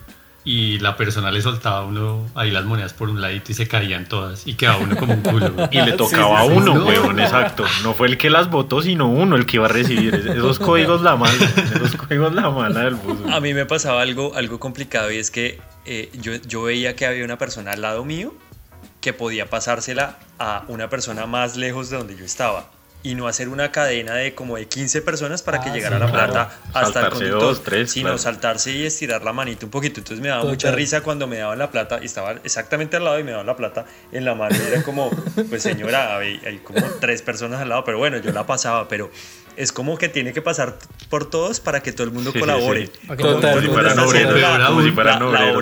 y 0.48 0.80
la 0.80 0.96
persona 0.96 1.30
le 1.30 1.42
soltaba 1.42 1.80
a 1.80 1.84
uno 1.84 2.26
ahí 2.34 2.52
las 2.52 2.64
monedas 2.64 2.94
por 2.94 3.10
un 3.10 3.20
ladito 3.20 3.52
y 3.52 3.56
se 3.56 3.68
caían 3.68 4.08
todas 4.08 4.48
y 4.48 4.54
quedaba 4.54 4.78
uno 4.78 4.96
como 4.96 5.12
un 5.14 5.22
culo. 5.22 5.52
Y 5.72 5.82
le 5.82 5.92
tocaba 5.92 6.40
a 6.40 6.44
sí, 6.44 6.48
sí. 6.52 6.56
uno, 6.56 6.74
No. 6.76 6.86
weón, 6.86 7.20
exacto. 7.20 7.66
No 7.84 7.94
fue 7.94 8.08
el 8.08 8.18
que 8.18 8.30
las 8.30 8.50
votó, 8.50 8.82
sino 8.82 9.10
uno 9.10 9.36
el 9.36 9.46
que 9.46 9.58
iba 9.58 9.66
a 9.66 9.70
recibir. 9.70 10.16
Esos 10.16 10.58
códigos 10.58 11.02
la 11.02 11.18
mala, 11.18 11.34
esos 11.76 11.98
códigos 11.98 12.34
la 12.34 12.50
mala 12.50 12.80
del 12.80 12.96
bus. 12.96 13.20
weón. 13.20 13.34
A 13.34 13.42
mí 13.42 13.54
me 13.54 13.66
pasaba 13.66 14.02
algo, 14.02 14.36
algo 14.36 14.58
complicado 14.58 15.12
y 15.12 15.18
es 15.18 15.32
que 15.32 15.60
eh, 15.86 16.10
yo, 16.22 16.36
yo 16.36 16.64
veía 16.64 16.96
que 16.96 17.06
había 17.06 17.26
una 17.26 17.38
persona 17.38 17.74
al 17.74 17.82
lado 17.82 18.06
mío 18.06 18.34
que 19.02 19.12
podía 19.12 19.50
pasársela 19.50 20.18
a 20.40 20.64
una 20.70 20.90
persona 20.90 21.26
más 21.26 21.58
lejos 21.58 21.90
de 21.90 21.98
donde 21.98 22.16
yo 22.16 22.24
estaba 22.24 22.72
y 23.10 23.16
no 23.16 23.28
hacer 23.28 23.50
una 23.50 23.72
cadena 23.72 24.16
de 24.16 24.34
como 24.36 24.58
de 24.58 24.68
15 24.68 25.02
personas 25.02 25.42
para 25.42 25.60
que 25.62 25.70
Ah, 25.70 25.74
llegara 25.74 25.98
sí, 25.98 26.04
la 26.04 26.10
claro. 26.12 26.32
plata 26.34 26.58
hasta 26.68 26.80
el 26.80 26.86
Saltarse 26.86 27.10
conductor, 27.20 27.42
dos, 27.42 27.64
tres, 27.64 27.92
sino 27.92 28.06
claro. 28.08 28.18
saltarse 28.18 28.72
y 28.72 28.86
estirar 28.86 29.24
la 29.24 29.34
manita 29.34 29.66
un 29.66 29.72
poquito. 29.72 30.00
Entonces 30.00 30.22
me 30.22 30.30
daba 30.30 30.42
Total. 30.42 30.54
mucha 30.54 30.72
risa 30.72 31.02
cuando 31.02 31.28
me 31.28 31.38
daban 31.38 31.60
la 31.60 31.72
plata 31.72 32.00
y 32.02 32.06
estaba 32.06 32.32
exactamente 32.44 32.98
al 32.98 33.04
lado 33.06 33.20
y 33.20 33.24
me 33.24 33.32
daban 33.32 33.46
la 33.48 33.56
plata 33.56 33.86
en 34.12 34.26
la 34.26 34.36
mano. 34.36 34.56
Y 34.56 34.72
era 34.74 34.84
como, 34.84 35.10
pues 35.50 35.64
señora, 35.64 36.18
hay, 36.18 36.40
hay 36.46 36.58
como 36.60 36.82
tres 37.00 37.22
personas 37.22 37.62
al 37.62 37.70
lado, 37.70 37.84
pero 37.84 37.98
bueno, 37.98 38.18
yo 38.18 38.32
la 38.32 38.46
pasaba, 38.46 38.88
pero 38.88 39.10
es 39.58 39.72
como 39.72 39.98
que 39.98 40.08
tiene 40.08 40.34
que 40.34 40.42
pasar 40.42 40.78
por 41.10 41.30
todos 41.30 41.60
para 41.60 41.82
que 41.82 41.92
todo 41.92 42.04
el 42.06 42.12
mundo 42.14 42.32
colabore. 42.40 42.90
Total, 43.18 43.42
la- 43.84 44.00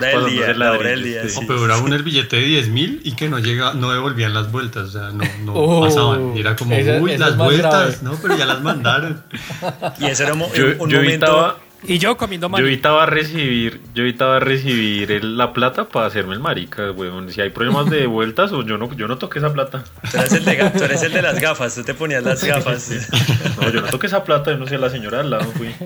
del 0.00 0.26
día, 0.26 0.54
la 0.54 0.72
del 0.72 1.02
día. 1.02 1.22
O 1.36 1.46
peor 1.46 1.72
aún 1.72 1.92
el 1.92 2.02
billete 2.02 2.36
de 2.36 2.42
10 2.42 2.68
mil 2.68 3.00
y 3.04 3.12
que 3.16 3.28
no 3.28 3.38
llega, 3.38 3.74
no 3.74 3.90
devolvían 3.92 4.34
las 4.34 4.52
vueltas, 4.52 4.88
o 4.88 4.92
sea, 4.92 5.10
no, 5.10 5.24
no 5.44 5.54
Oh, 5.54 5.80
pasaban. 5.80 6.36
Y 6.36 6.40
era 6.40 6.54
como, 6.56 6.74
esa- 6.74 7.00
uy, 7.00 7.12
esa 7.12 7.28
las 7.30 7.36
vueltas, 7.38 7.72
grave. 7.72 7.96
no, 8.02 8.18
pero 8.20 8.36
ya 8.36 8.46
las 8.46 8.62
mandaron. 8.62 9.22
Y 9.98 10.06
ese 10.06 10.24
era 10.24 10.32
Yo, 10.34 10.38
un 10.38 10.50
yo 10.90 10.96
momento... 10.96 10.96
evitaba, 10.98 11.58
Y 11.88 11.98
yo 11.98 12.16
comiendo 12.16 12.46
yo 12.46 12.50
maní. 12.50 12.66
evitaba 12.66 13.06
recibir, 13.06 13.80
yo 13.94 14.02
evitaba 14.02 14.40
recibir 14.40 15.12
el- 15.12 15.36
la 15.36 15.52
plata 15.52 15.88
para 15.88 16.06
hacerme 16.06 16.34
el 16.34 16.40
marica, 16.40 16.90
weón. 16.92 17.30
Si 17.32 17.40
hay 17.40 17.50
problemas 17.50 17.88
de 17.90 18.06
vueltas, 18.08 18.52
o 18.52 18.62
yo 18.64 18.78
no, 18.78 18.92
yo 18.94 19.08
no 19.08 19.18
toqué 19.18 19.38
esa 19.38 19.52
plata. 19.52 19.84
Tú 20.10 20.18
eres, 20.18 20.32
el 20.32 20.44
de, 20.44 20.70
tú 20.76 20.84
eres 20.84 21.02
el 21.02 21.12
de 21.12 21.22
las 21.22 21.40
gafas, 21.40 21.74
tú 21.74 21.82
te 21.84 21.94
ponías 21.94 22.22
las 22.22 22.42
gafas. 22.44 22.90
No, 23.60 23.70
yo 23.70 23.80
no 23.80 23.86
toqué 23.88 24.06
esa 24.08 24.22
plata, 24.24 24.50
yo 24.52 24.58
no 24.58 24.66
sé, 24.66 24.76
la 24.78 24.90
señora 24.90 25.20
al 25.20 25.30
lado 25.30 25.44
fui. 25.52 25.68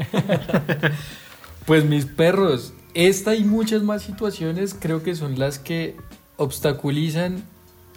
Pues 1.67 1.85
mis 1.85 2.05
perros, 2.07 2.73
esta 2.95 3.35
y 3.37 3.45
muchas 3.45 3.83
más 3.83 4.03
situaciones 4.03 4.75
creo 4.75 5.03
que 5.03 5.15
son 5.15 5.39
las 5.39 5.59
que 5.61 5.97
obstaculizan 6.37 7.45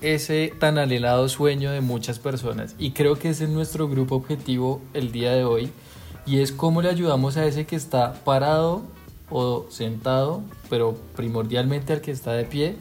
ese 0.01 0.53
tan 0.59 0.77
anhelado 0.77 1.27
sueño 1.29 1.71
de 1.71 1.81
muchas 1.81 2.19
personas. 2.19 2.75
Y 2.77 2.91
creo 2.91 3.17
que 3.17 3.29
ese 3.29 3.45
es 3.45 3.49
nuestro 3.49 3.87
grupo 3.87 4.15
objetivo 4.15 4.81
el 4.93 5.11
día 5.11 5.31
de 5.31 5.43
hoy. 5.45 5.71
Y 6.25 6.39
es 6.39 6.51
cómo 6.51 6.81
le 6.81 6.89
ayudamos 6.89 7.37
a 7.37 7.45
ese 7.45 7.65
que 7.65 7.75
está 7.75 8.13
parado 8.23 8.83
o 9.29 9.65
sentado, 9.69 10.41
pero 10.69 10.97
primordialmente 11.15 11.93
al 11.93 12.01
que 12.01 12.11
está 12.11 12.33
de 12.33 12.45
pie, 12.45 12.75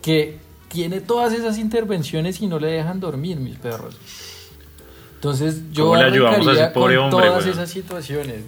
que 0.00 0.38
tiene 0.68 1.00
todas 1.00 1.32
esas 1.32 1.58
intervenciones 1.58 2.40
y 2.40 2.46
no 2.46 2.58
le 2.58 2.68
dejan 2.68 3.00
dormir, 3.00 3.38
mis 3.38 3.56
perros. 3.56 3.96
Entonces 5.14 5.62
yo 5.72 5.86
¿Cómo 5.86 5.96
le 5.96 6.04
ayudamos 6.04 6.46
a 6.46 6.52
ese 6.52 6.66
pobre 6.68 6.96
con 6.96 7.04
hombre, 7.06 7.28
todas 7.28 7.46
esas 7.46 7.68
situaciones. 7.68 8.42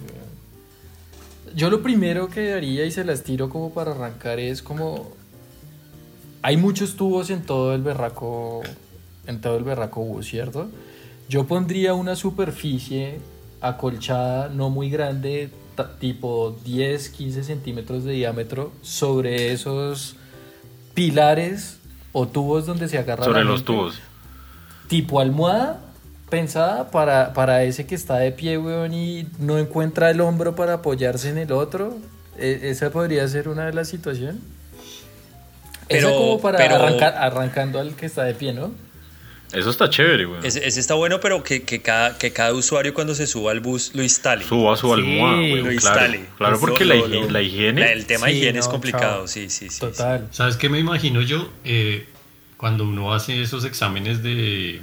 Yo 1.53 1.69
lo 1.69 1.81
primero 1.81 2.29
que 2.29 2.53
haría 2.53 2.85
y 2.85 2.91
se 2.91 3.03
las 3.03 3.23
tiro 3.23 3.49
como 3.49 3.73
para 3.73 3.91
arrancar 3.91 4.39
es 4.39 4.61
como 4.61 5.11
hay 6.41 6.55
muchos 6.57 6.95
tubos 6.95 7.29
en 7.29 7.43
todo 7.43 7.75
el 7.75 7.81
berraco 7.81 8.61
en 9.27 9.41
todo 9.41 9.57
el 9.57 9.63
berraco 9.63 10.01
bus, 10.01 10.27
¿cierto? 10.27 10.69
Yo 11.27 11.45
pondría 11.45 11.93
una 11.93 12.15
superficie 12.15 13.19
acolchada 13.61 14.49
no 14.49 14.69
muy 14.69 14.89
grande, 14.89 15.49
tipo 15.99 16.57
10, 16.65 17.09
15 17.09 17.43
centímetros 17.43 18.03
de 18.03 18.13
diámetro 18.13 18.71
sobre 18.81 19.51
esos 19.53 20.15
pilares 20.93 21.79
o 22.11 22.27
tubos 22.27 22.65
donde 22.65 22.87
se 22.89 22.97
agarra 22.97 23.23
Sobre 23.25 23.39
la 23.39 23.45
los 23.45 23.59
gente 23.61 23.71
tubos. 23.73 23.95
tipo 24.87 25.19
almohada 25.19 25.79
pensada 26.29 26.91
para, 26.91 27.33
para 27.33 27.63
ese 27.63 27.85
que 27.85 27.95
está 27.95 28.17
de 28.17 28.31
pie, 28.31 28.57
weón, 28.57 28.93
y 28.93 29.27
no 29.39 29.57
encuentra 29.57 30.09
el 30.11 30.21
hombro 30.21 30.55
para 30.55 30.73
apoyarse 30.75 31.29
en 31.29 31.37
el 31.37 31.51
otro. 31.51 31.97
E- 32.37 32.59
esa 32.69 32.89
podría 32.89 33.27
ser 33.27 33.49
una 33.49 33.65
de 33.65 33.73
las 33.73 33.89
situaciones. 33.89 34.35
Esa 35.89 36.07
Pero- 36.07 36.17
como 36.17 36.39
para 36.41 36.57
pero- 36.57 36.75
arrancar, 36.75 37.15
arrancando 37.17 37.79
al 37.79 37.95
que 37.95 38.05
está 38.05 38.23
de 38.23 38.33
pie, 38.33 38.53
¿no? 38.53 38.71
Eso 39.53 39.69
está 39.69 39.89
chévere, 39.89 40.25
weón. 40.25 40.45
Ese, 40.45 40.65
ese 40.65 40.79
está 40.79 40.93
bueno, 40.93 41.19
pero 41.19 41.43
que, 41.43 41.63
que 41.63 41.81
cada, 41.81 42.17
que 42.17 42.31
cada 42.31 42.53
usuario 42.53 42.93
cuando 42.93 43.13
se 43.15 43.27
suba 43.27 43.51
al 43.51 43.59
bus 43.59 43.91
lo 43.93 44.01
instale. 44.03 44.45
Suba 44.45 44.75
su 44.77 44.87
Sí, 44.87 44.93
almohada, 44.93 45.35
lo 45.37 45.41
weón. 45.41 45.53
Claro, 45.59 45.71
instale. 45.73 46.25
claro 46.37 46.55
Eso 46.55 46.65
porque 46.65 46.85
lo- 46.85 46.95
la, 46.95 46.99
lo- 47.01 47.07
higiene, 47.07 47.31
la 47.31 47.41
higiene. 47.41 47.81
la- 47.81 47.91
el 47.91 48.05
tema 48.05 48.27
Sí, 48.27 48.33
higiene 48.33 48.59
es 48.59 48.67
complicado, 48.67 49.17
chao. 49.19 49.27
sí, 49.27 49.49
sí, 49.49 49.65
sí. 49.67 49.69
sí. 49.69 49.79
Total. 49.81 50.27
¿Sabes 50.31 50.55
qué 50.57 50.69
me 50.69 50.79
imagino 50.79 51.21
yo? 51.21 51.51
Eh, 51.65 52.05
cuando 52.57 52.83
uno 52.85 53.13
hace 53.13 53.41
esos 53.41 53.65
exámenes 53.65 54.23
de, 54.23 54.81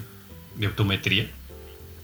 de 0.57 0.67
optometría, 0.67 1.31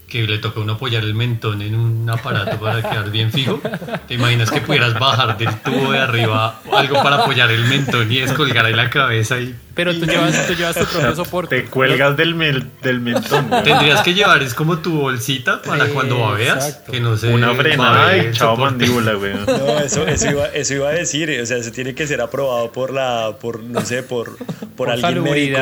que 0.08 0.22
le 0.26 0.38
toca 0.38 0.60
a 0.60 0.62
uno 0.62 0.74
apoyar 0.74 1.02
el 1.02 1.14
mentón 1.14 1.60
en 1.62 1.74
un 1.74 2.08
aparato 2.08 2.58
para 2.60 2.82
quedar 2.88 3.10
bien 3.10 3.32
fijo, 3.32 3.60
¿te 4.06 4.14
imaginas 4.14 4.50
que 4.50 4.60
pudieras 4.60 4.98
bajar 4.98 5.36
del 5.38 5.54
tubo 5.60 5.90
de 5.92 5.98
arriba 5.98 6.60
algo 6.72 7.02
para 7.02 7.16
apoyar 7.16 7.50
el 7.50 7.64
mentón 7.64 8.10
y 8.12 8.20
descolgar 8.20 8.66
ahí 8.66 8.74
la 8.74 8.90
cabeza 8.90 9.38
y 9.40 9.54
Pero 9.74 9.92
tú 9.98 10.04
llevas, 10.06 10.46
tú 10.46 10.54
llevas 10.54 10.76
tu 10.76 10.84
propio 10.84 11.16
soporte. 11.16 11.62
Te 11.62 11.64
cuelgas 11.68 12.16
del, 12.16 12.34
mel- 12.36 12.70
del 12.82 13.00
mentón, 13.00 13.48
tendrías 13.64 14.02
que 14.02 14.14
llevar 14.14 14.42
es 14.42 14.54
como 14.54 14.78
tu 14.78 14.92
bolsita 15.00 15.62
para 15.62 15.86
cuando 15.86 16.20
babeas, 16.20 16.64
Exacto. 16.68 16.92
que 16.92 17.00
no 17.00 17.16
se 17.16 17.32
Una 17.34 17.52
frenada 17.54 18.16
y 18.16 18.30
chao 18.32 18.54
soporte. 18.54 18.62
mandíbula, 18.86 19.16
weón. 19.16 19.44
No, 19.46 19.78
eso, 19.80 20.06
eso, 20.06 20.30
iba, 20.30 20.46
eso 20.48 20.74
iba 20.74 20.88
a 20.90 20.92
decir, 20.92 21.40
o 21.42 21.46
sea, 21.46 21.56
eso 21.56 21.72
tiene 21.72 21.94
que 21.94 22.06
ser 22.06 22.20
aprobado 22.20 22.70
por 22.70 22.92
la, 22.92 23.32
por, 23.40 23.60
no 23.60 23.80
sé, 23.80 24.02
por, 24.04 24.36
por, 24.36 24.68
Por 24.76 24.90
alguien 24.90 25.22
médico. 25.24 25.58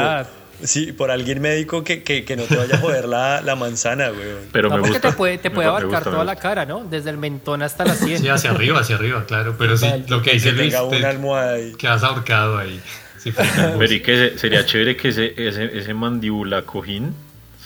Sí, 0.64 0.92
por 0.92 1.10
alguien 1.10 1.40
médico 1.40 1.82
que, 1.84 2.02
que, 2.02 2.24
que 2.24 2.36
no 2.36 2.44
te 2.44 2.56
vaya 2.56 2.76
a 2.76 2.78
joder 2.78 3.06
la, 3.08 3.40
la 3.40 3.56
manzana, 3.56 4.08
güey. 4.10 4.28
Pero 4.52 4.68
No, 4.68 4.76
me 4.76 4.80
porque 4.82 4.92
gusta. 4.94 5.10
te 5.10 5.16
puede, 5.16 5.38
te 5.38 5.50
puede 5.50 5.66
me 5.66 5.70
abarcar 5.70 5.90
gusta, 6.00 6.10
toda 6.10 6.24
la 6.24 6.36
cara, 6.36 6.64
¿no? 6.66 6.84
Desde 6.84 7.10
el 7.10 7.18
mentón 7.18 7.62
hasta 7.62 7.84
la 7.84 7.94
sien. 7.94 8.18
Sí, 8.20 8.28
hacia 8.28 8.50
arriba, 8.50 8.80
hacia 8.80 8.96
arriba, 8.96 9.24
claro, 9.26 9.56
pero 9.58 9.76
sí, 9.76 9.86
lo 10.08 10.22
que 10.22 10.30
Que 10.30 10.36
dice 10.36 10.52
Luis, 10.52 10.72
tenga 10.72 10.84
una 10.84 11.08
almohada 11.08 11.54
ahí. 11.54 11.72
quedas 11.76 12.02
ahorcado 12.04 12.58
ahí. 12.58 12.80
Sí, 13.18 13.30
bus. 13.32 13.44
Pero 13.78 13.92
y 13.92 14.00
que 14.00 14.16
se- 14.30 14.38
sería 14.38 14.64
chévere 14.66 14.96
que 14.96 15.08
ese, 15.08 15.34
ese, 15.36 15.76
ese 15.78 15.94
mandíbula 15.94 16.62
cojín 16.62 17.14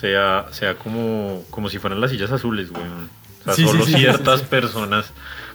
sea, 0.01 0.47
sea 0.51 0.75
como, 0.75 1.45
como 1.51 1.69
si 1.71 1.79
fueran 1.79 2.01
las 2.01 2.11
sillas 2.11 2.31
azules, 2.33 2.71
weón. 2.71 3.11
O 3.41 3.45
sea, 3.45 3.53
Sí, 3.55 3.63
sí, 3.63 3.69
solo 3.69 3.85
sí, 3.87 3.93
sí, 3.93 3.99
ciertas 3.99 4.43
personas 4.43 5.13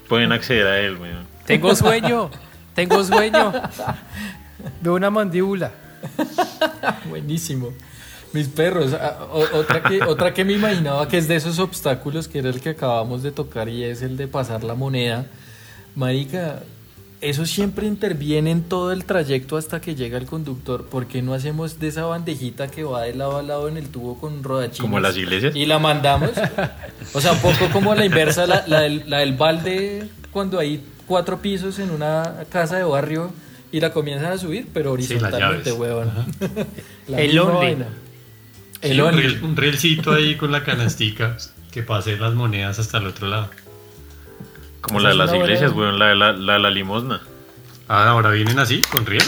pueden 0.08 0.32
acceder 0.32 0.67
a 0.67 0.80
él, 0.80 0.97
weón. 0.97 1.25
Tengo 1.45 1.75
sueño, 1.75 2.30
tengo 2.75 3.04
sueño. 3.04 3.51
Veo 4.82 4.93
una 4.95 5.10
mandíbula. 5.10 5.71
Buenísimo. 7.10 7.74
Mis 8.34 8.48
perros, 8.48 8.94
ah, 8.94 9.28
otra 9.54 9.84
que, 9.84 10.02
otra 10.04 10.34
que 10.34 10.46
me 10.46 10.54
imaginaba 10.54 11.08
que 11.08 11.18
es 11.18 11.28
de 11.28 11.36
esos 11.36 11.60
obstáculos 11.60 12.30
que 12.30 12.40
era 12.40 12.50
el 12.50 12.62
que 12.62 12.70
acabamos 12.70 13.24
de 13.24 13.32
tocar 13.32 13.68
y 13.68 13.84
es 13.84 14.02
el 14.02 14.16
de 14.16 14.28
pasar 14.28 14.64
la 14.64 14.74
moneda. 14.74 15.26
Marica, 15.96 16.62
eso 17.20 17.46
siempre 17.46 17.88
interviene 17.88 18.52
en 18.52 18.64
todo 18.64 18.94
el 18.94 19.04
trayecto 19.04 19.58
hasta 19.58 19.82
que 19.82 19.96
llega 19.96 20.18
el 20.18 20.26
conductor. 20.26 20.86
¿Por 20.86 21.08
qué 21.08 21.22
no 21.22 21.34
hacemos 21.34 21.80
de 21.80 21.90
esa 21.90 22.06
bandejita 22.06 22.70
que 22.70 22.84
va 22.84 23.04
de 23.04 23.14
lado 23.14 23.38
a 23.38 23.44
lado 23.44 23.68
en 23.68 23.76
el 23.76 23.90
tubo 23.90 24.18
con 24.18 24.44
rodachines? 24.44 24.82
Como 24.82 25.00
las 25.00 25.18
iglesias. 25.18 25.56
Y 25.56 25.66
la 25.66 25.80
mandamos. 25.80 26.32
O 27.14 27.20
sea, 27.20 27.34
un 27.34 27.40
poco 27.40 27.68
como 27.74 27.94
la 27.96 28.06
inversa, 28.06 28.46
la, 28.46 28.64
la 28.68 28.82
del, 28.82 29.10
la 29.10 29.18
del 29.18 29.34
balde 29.34 30.08
cuando 30.32 30.60
hay 30.60 30.82
cuatro 31.08 31.42
pisos 31.42 31.80
en 31.80 31.90
una 31.90 32.46
casa 32.50 32.78
de 32.78 32.84
barrio 32.84 33.32
y 33.71 33.79
la 33.79 33.91
comienzan 33.91 34.31
a 34.31 34.38
subir, 34.38 34.67
pero 34.73 34.95
Sí, 34.97 35.13
horizontalmente, 35.13 35.69
llaves. 35.71 35.79
huevón. 35.79 36.12
La 37.07 37.21
El 37.21 37.39
only. 37.39 37.53
vaina. 37.57 37.86
Sí, 38.81 38.89
El 38.91 39.01
un, 39.01 39.13
riel- 39.13 39.41
un 39.43 39.55
rielcito 39.55 40.12
ahí 40.12 40.36
con 40.36 40.51
la 40.51 40.63
canastica 40.63 41.38
que 41.71 41.84
pase 41.84 42.17
las 42.17 42.34
monedas 42.34 42.79
hasta 42.79 42.97
el 42.97 43.07
otro 43.07 43.27
lado. 43.27 43.49
Como 44.81 44.99
la 44.99 45.10
de 45.10 45.15
las 45.15 45.34
iglesias, 45.34 45.71
weón, 45.73 45.99
la 45.99 46.07
de 46.07 46.15
la, 46.15 46.31
la, 46.34 46.53
de 46.53 46.60
la 46.60 46.69
limosna. 46.71 47.21
Ah, 47.88 48.10
ahora 48.10 48.31
vienen 48.31 48.57
así, 48.60 48.81
con 48.81 49.05
riel. 49.05 49.23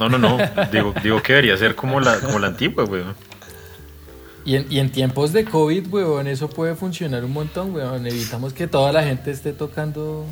No, 0.00 0.08
no, 0.08 0.18
no. 0.18 0.38
Digo, 0.72 0.92
digo 1.02 1.22
que 1.22 1.34
debería 1.34 1.56
ser 1.56 1.74
como 1.76 2.00
la, 2.00 2.18
como 2.18 2.38
la 2.40 2.48
antigua, 2.48 2.84
weón. 2.84 3.14
Y 4.44 4.56
en, 4.56 4.66
y 4.68 4.80
en 4.80 4.90
tiempos 4.90 5.32
de 5.32 5.44
COVID, 5.44 5.86
huevón, 5.86 6.26
eso 6.26 6.50
puede 6.50 6.74
funcionar 6.74 7.24
un 7.24 7.32
montón, 7.32 7.72
huevón. 7.74 8.04
Evitamos 8.06 8.52
que 8.52 8.66
toda 8.66 8.90
la 8.92 9.04
gente 9.04 9.30
esté 9.30 9.52
tocando 9.52 10.26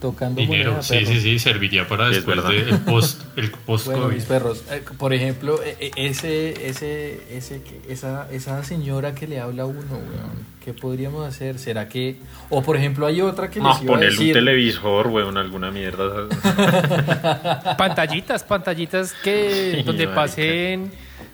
tocando 0.00 0.40
Dinero, 0.40 0.70
moneda, 0.72 0.82
sí, 0.82 1.06
sí, 1.06 1.20
sí, 1.20 1.38
serviría 1.38 1.86
para 1.88 2.08
Es 2.10 2.16
después 2.16 2.42
del 2.48 2.78
post, 2.80 3.22
el 3.36 3.50
post 3.66 3.86
Bueno, 3.86 4.02
COVID. 4.04 4.14
mis 4.14 4.24
perros, 4.24 4.62
eh, 4.70 4.82
por 4.98 5.12
ejemplo, 5.14 5.60
eh, 5.62 5.76
eh, 5.80 5.90
ese, 5.96 6.68
ese, 6.68 7.20
ese, 7.30 7.60
esa, 7.88 8.28
esa 8.30 8.62
señora 8.64 9.14
que 9.14 9.26
le 9.26 9.40
habla 9.40 9.62
a 9.64 9.66
uno, 9.66 9.80
weón, 9.92 10.46
¿qué 10.64 10.72
podríamos 10.72 11.26
hacer? 11.26 11.58
¿Será 11.58 11.88
que, 11.88 12.16
o 12.50 12.62
por 12.62 12.76
ejemplo, 12.76 13.06
hay 13.06 13.20
otra 13.20 13.48
que 13.50 13.60
les 13.60 13.64
No, 13.64 13.78
iba 13.82 13.94
a 13.96 14.00
un 14.00 14.32
televisor, 14.32 15.06
weón, 15.08 15.36
alguna 15.38 15.70
mierda. 15.70 16.28
Pantallitas, 17.78 18.44
pantallitas 18.44 19.12
que 19.24 19.72
Sí, 19.76 19.82
donde 19.82 20.06
marica. 20.06 20.22
pasen 20.22 20.90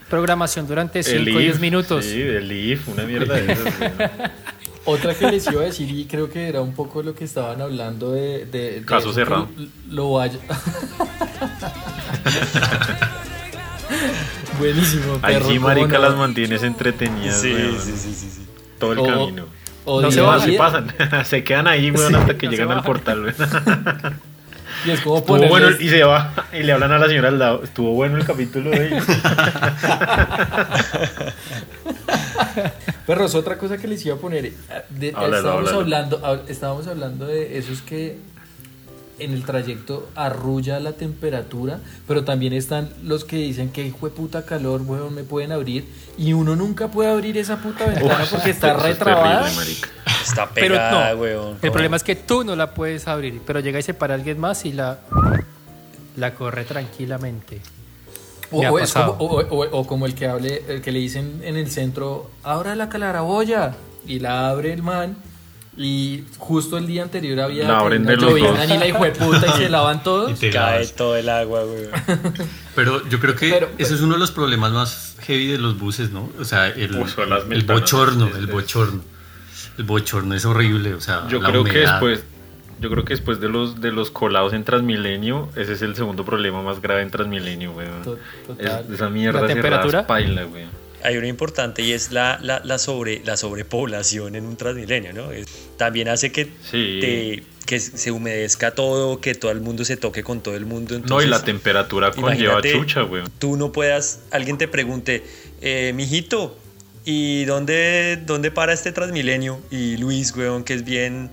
programación 0.09 0.67
durante 0.67 0.99
El 1.01 1.05
5 1.25 1.37
o 1.37 1.41
10 1.41 1.55
if, 1.55 1.61
minutos. 1.61 2.05
Sí, 2.05 2.21
el 2.21 2.53
if, 2.53 2.87
una 2.89 3.05
mierda 3.05 3.35
de 3.35 3.53
esas. 3.53 3.75
Otra 4.85 5.15
que 5.15 5.31
les 5.31 5.47
iba 5.51 5.63
a 5.63 5.65
decir 5.67 5.91
y 5.91 6.05
creo 6.07 6.29
que 6.31 6.49
era 6.49 6.61
un 6.61 6.75
poco 6.75 7.03
lo 7.03 7.15
que 7.15 7.25
estaban 7.25 7.61
hablando 7.61 8.13
de, 8.13 8.47
de, 8.47 8.81
de 8.81 8.85
Caso 8.85 9.13
cerrado. 9.13 9.49
Lo, 9.89 9.95
lo 9.95 10.13
vaya. 10.15 10.39
Buenísimo, 14.59 15.19
Ahí 15.23 15.35
perro. 15.35 15.47
sí, 15.49 15.55
¿cómo 15.57 15.69
marica, 15.69 15.97
no? 15.99 16.03
las 16.03 16.17
mantienes 16.17 16.63
entretenidas, 16.63 17.41
Sí, 17.41 17.55
sí, 17.81 17.93
sí, 17.97 18.15
sí, 18.15 18.31
sí. 18.31 18.47
Todo 18.79 18.93
el 18.93 18.99
O- 19.01 19.05
camino. 19.05 19.45
o 19.85 20.01
No 20.01 20.11
se 20.11 20.21
Sí 20.41 20.51
día, 20.51 20.59
pasan, 20.59 20.95
se 21.25 21.45
quedan 21.45 21.67
ahí, 21.69 21.91
weón, 21.91 22.15
hasta 22.15 22.37
que 22.37 22.47
no 22.47 22.53
se 22.53 22.59
llegan 22.59 22.77
al 22.79 22.85
portal, 22.85 23.23
weón. 23.25 23.35
Y 24.85 24.91
es 24.91 25.01
como 25.01 25.19
Estuvo 25.19 25.37
bueno 25.49 25.71
y 25.79 25.89
se 25.91 26.03
va 26.03 26.33
y 26.53 26.65
le 26.65 26.73
hablan 26.73 26.91
a 26.91 26.99
la 26.99 27.07
señora 27.07 27.29
al 27.29 27.39
lado. 27.39 27.63
Estuvo 27.63 27.93
bueno 27.93 28.17
el 28.17 28.25
capítulo 28.25 28.71
de 28.71 28.81
hoy. 28.81 28.91
Perros, 33.07 33.35
otra 33.35 33.59
cosa 33.59 33.79
que 33.79 33.89
les 33.89 34.05
iba 34.07 34.15
a 34.15 34.19
poner. 34.19 34.47
eh, 34.47 34.53
de- 34.91 35.09
Háblalo, 35.15 35.37
estábamos, 35.37 35.59
háblalo. 35.69 35.81
hablando, 35.81 36.21
hab- 36.23 36.49
estábamos 36.49 36.87
hablando 36.87 37.27
de 37.27 37.59
esos 37.59 37.83
que 37.83 38.19
en 39.19 39.33
el 39.35 39.45
trayecto 39.45 40.09
arrulla 40.17 40.81
la 40.81 40.93
temperatura, 40.93 41.79
pero 42.09 42.25
también 42.25 42.53
están 42.55 42.91
los 43.05 43.25
que 43.25 43.37
dicen 43.37 43.71
que 43.71 43.87
hijo 43.87 44.09
de 44.09 44.15
puta 44.15 44.45
calor, 44.45 44.81
weón, 44.83 45.15
me 45.15 45.23
pueden 45.23 45.53
abrir. 45.53 45.85
Y 46.19 46.33
uno 46.33 46.57
nunca 46.57 46.89
puede 46.89 47.11
abrir 47.11 47.39
esa 47.39 47.59
puta 47.59 47.87
ventana 47.87 48.25
porque 48.31 48.51
está 48.51 48.73
es 48.77 48.83
retrabada. 48.83 49.41
terrible, 49.45 49.57
marica. 49.65 49.89
Está 50.23 50.49
Pero 50.55 50.75
pegada, 50.75 51.15
no, 51.15 51.21
weón. 51.21 51.59
el 51.63 51.71
problema 51.73 51.97
es 51.97 52.03
que 52.05 52.17
tú 52.17 52.43
no 52.45 52.57
la 52.57 52.75
puedes 52.75 53.07
abrir, 53.09 53.41
pero 53.47 53.61
llega 53.61 53.79
y 53.79 53.83
se 53.83 53.95
para 53.95 54.15
alguien 54.15 54.39
más 54.41 54.65
y 54.65 54.73
la, 54.73 54.99
la 56.17 56.35
corre 56.35 56.65
tranquilamente. 56.65 57.61
O, 58.53 58.61
o 58.61 58.79
es 58.79 58.93
como, 58.93 59.13
o, 59.13 59.41
o- 59.41 59.79
o 59.81 59.87
como 59.87 60.07
el 60.07 60.15
que 60.15 60.27
hable, 60.27 60.63
el 60.69 60.81
que 60.83 60.93
le 60.93 60.99
dicen 61.01 61.41
en 61.45 61.57
el 61.57 61.71
centro, 61.71 62.31
abra 62.43 62.75
la 62.77 62.89
calaraboya. 62.89 63.75
Y 64.07 64.19
la 64.19 64.49
abre 64.51 64.73
el 64.73 64.83
man. 64.83 65.17
Y 65.75 66.25
justo 66.37 66.77
el 66.77 66.87
día 66.87 67.03
anterior 67.03 67.41
había 67.41 67.67
La 67.67 67.79
abren 67.79 68.05
de 68.05 68.17
los 68.17 68.31
dos. 68.39 68.39
y 68.39 68.77
la 68.79 68.87
hijo 68.87 69.05
de 69.05 69.13
puta 69.13 69.47
y 69.47 69.59
se 69.59 69.69
lavan 69.71 69.99
Y 69.99 70.01
todos. 70.01 70.39
te 70.39 70.51
Cae 70.51 70.73
lavas. 70.73 70.93
todo 70.93 71.17
el 71.17 71.29
agua, 71.29 71.65
weón. 71.65 71.89
Pero 72.75 73.09
yo 73.09 73.19
creo 73.21 73.35
que 73.37 73.49
Pero- 73.51 73.69
ese 73.79 73.95
es 73.95 74.01
uno 74.03 74.15
de 74.15 74.21
los 74.21 74.33
problemas 74.33 74.73
más 74.73 75.17
heavy 75.21 75.47
de 75.47 75.59
los 75.59 75.79
buses, 75.79 76.11
¿no? 76.11 76.29
O 76.39 76.45
sea, 76.45 76.69
el, 76.69 76.93
las 77.01 77.45
el 77.51 77.63
bochorno, 77.63 78.29
el 78.37 78.47
bochorno. 78.49 79.01
El 79.79 79.85
bochorno 79.85 80.35
es 80.35 80.45
horrible, 80.45 80.93
o 80.95 81.01
sea, 81.01 81.27
Yo 81.29 81.41
la 81.41 81.49
creo 81.49 81.65
que 81.65 81.71
humedad. 81.71 81.93
después, 81.93 82.25
yo 82.83 82.91
creo 82.91 83.05
que 83.05 83.15
después 83.15 83.41
de 83.41 83.49
los 83.49 83.81
de 83.81 83.93
los 83.93 84.11
colados 84.11 84.53
en 84.53 84.65
Transmilenio, 84.65 85.49
ese 85.57 85.73
es 85.75 85.83
el 85.83 85.95
segundo 85.97 86.25
problema 86.25 86.61
más 86.63 86.83
grave 86.83 87.03
en 87.03 87.11
Transmilenio, 87.11 87.73
weón. 87.73 88.19
Es- 88.59 88.91
esa 88.93 89.09
mierda 89.09 89.41
¿La 89.41 89.47
temperatura? 89.47 90.07
paila, 90.07 90.45
weón. 90.47 90.69
Hay 91.05 91.17
uno 91.17 91.27
importante 91.27 91.83
y 91.83 91.93
es 91.93 92.13
la, 92.13 92.39
la, 92.43 92.61
la, 92.65 92.79
sobre, 92.79 93.23
la 93.25 93.37
sobrepoblación 93.37 94.37
en 94.37 94.47
un 94.47 94.57
transmilenio, 94.57 95.13
¿no? 95.13 95.33
Es- 95.33 95.47
también 95.77 96.09
hace 96.09 96.31
que, 96.31 96.45
Sí. 96.71 96.99
te- 97.01 97.43
que 97.67 97.81
se 97.81 98.11
humedezca 98.13 98.73
todo, 98.75 99.21
que 99.21 99.35
todo 99.35 99.51
el 99.51 99.61
mundo 99.61 99.85
se 99.85 99.97
toque 99.97 100.23
con 100.23 100.43
todo 100.43 100.55
el 100.57 100.65
mundo. 100.67 100.91
No, 100.95 100.99
y 100.99 101.03
entonces- 101.03 101.31
la 101.31 101.43
temperatura 101.45 102.11
conlleva 102.13 102.61
chucha, 102.63 103.05
weón. 103.05 103.31
Tú 103.39 103.57
no 103.57 103.73
puedas, 103.73 104.21
alguien 104.31 104.59
te 104.59 104.69
pregunte, 104.69 105.25
eh, 105.61 105.93
mijito, 105.95 106.57
¿y 107.05 107.45
dónde, 107.47 108.19
dónde 108.25 108.51
para 108.53 108.73
este 108.73 108.93
Transmilenio? 108.93 109.61
Y 109.73 109.97
Luis, 109.97 110.37
weón, 110.37 110.63
que 110.65 110.75
es 110.75 110.85
bien... 110.85 111.31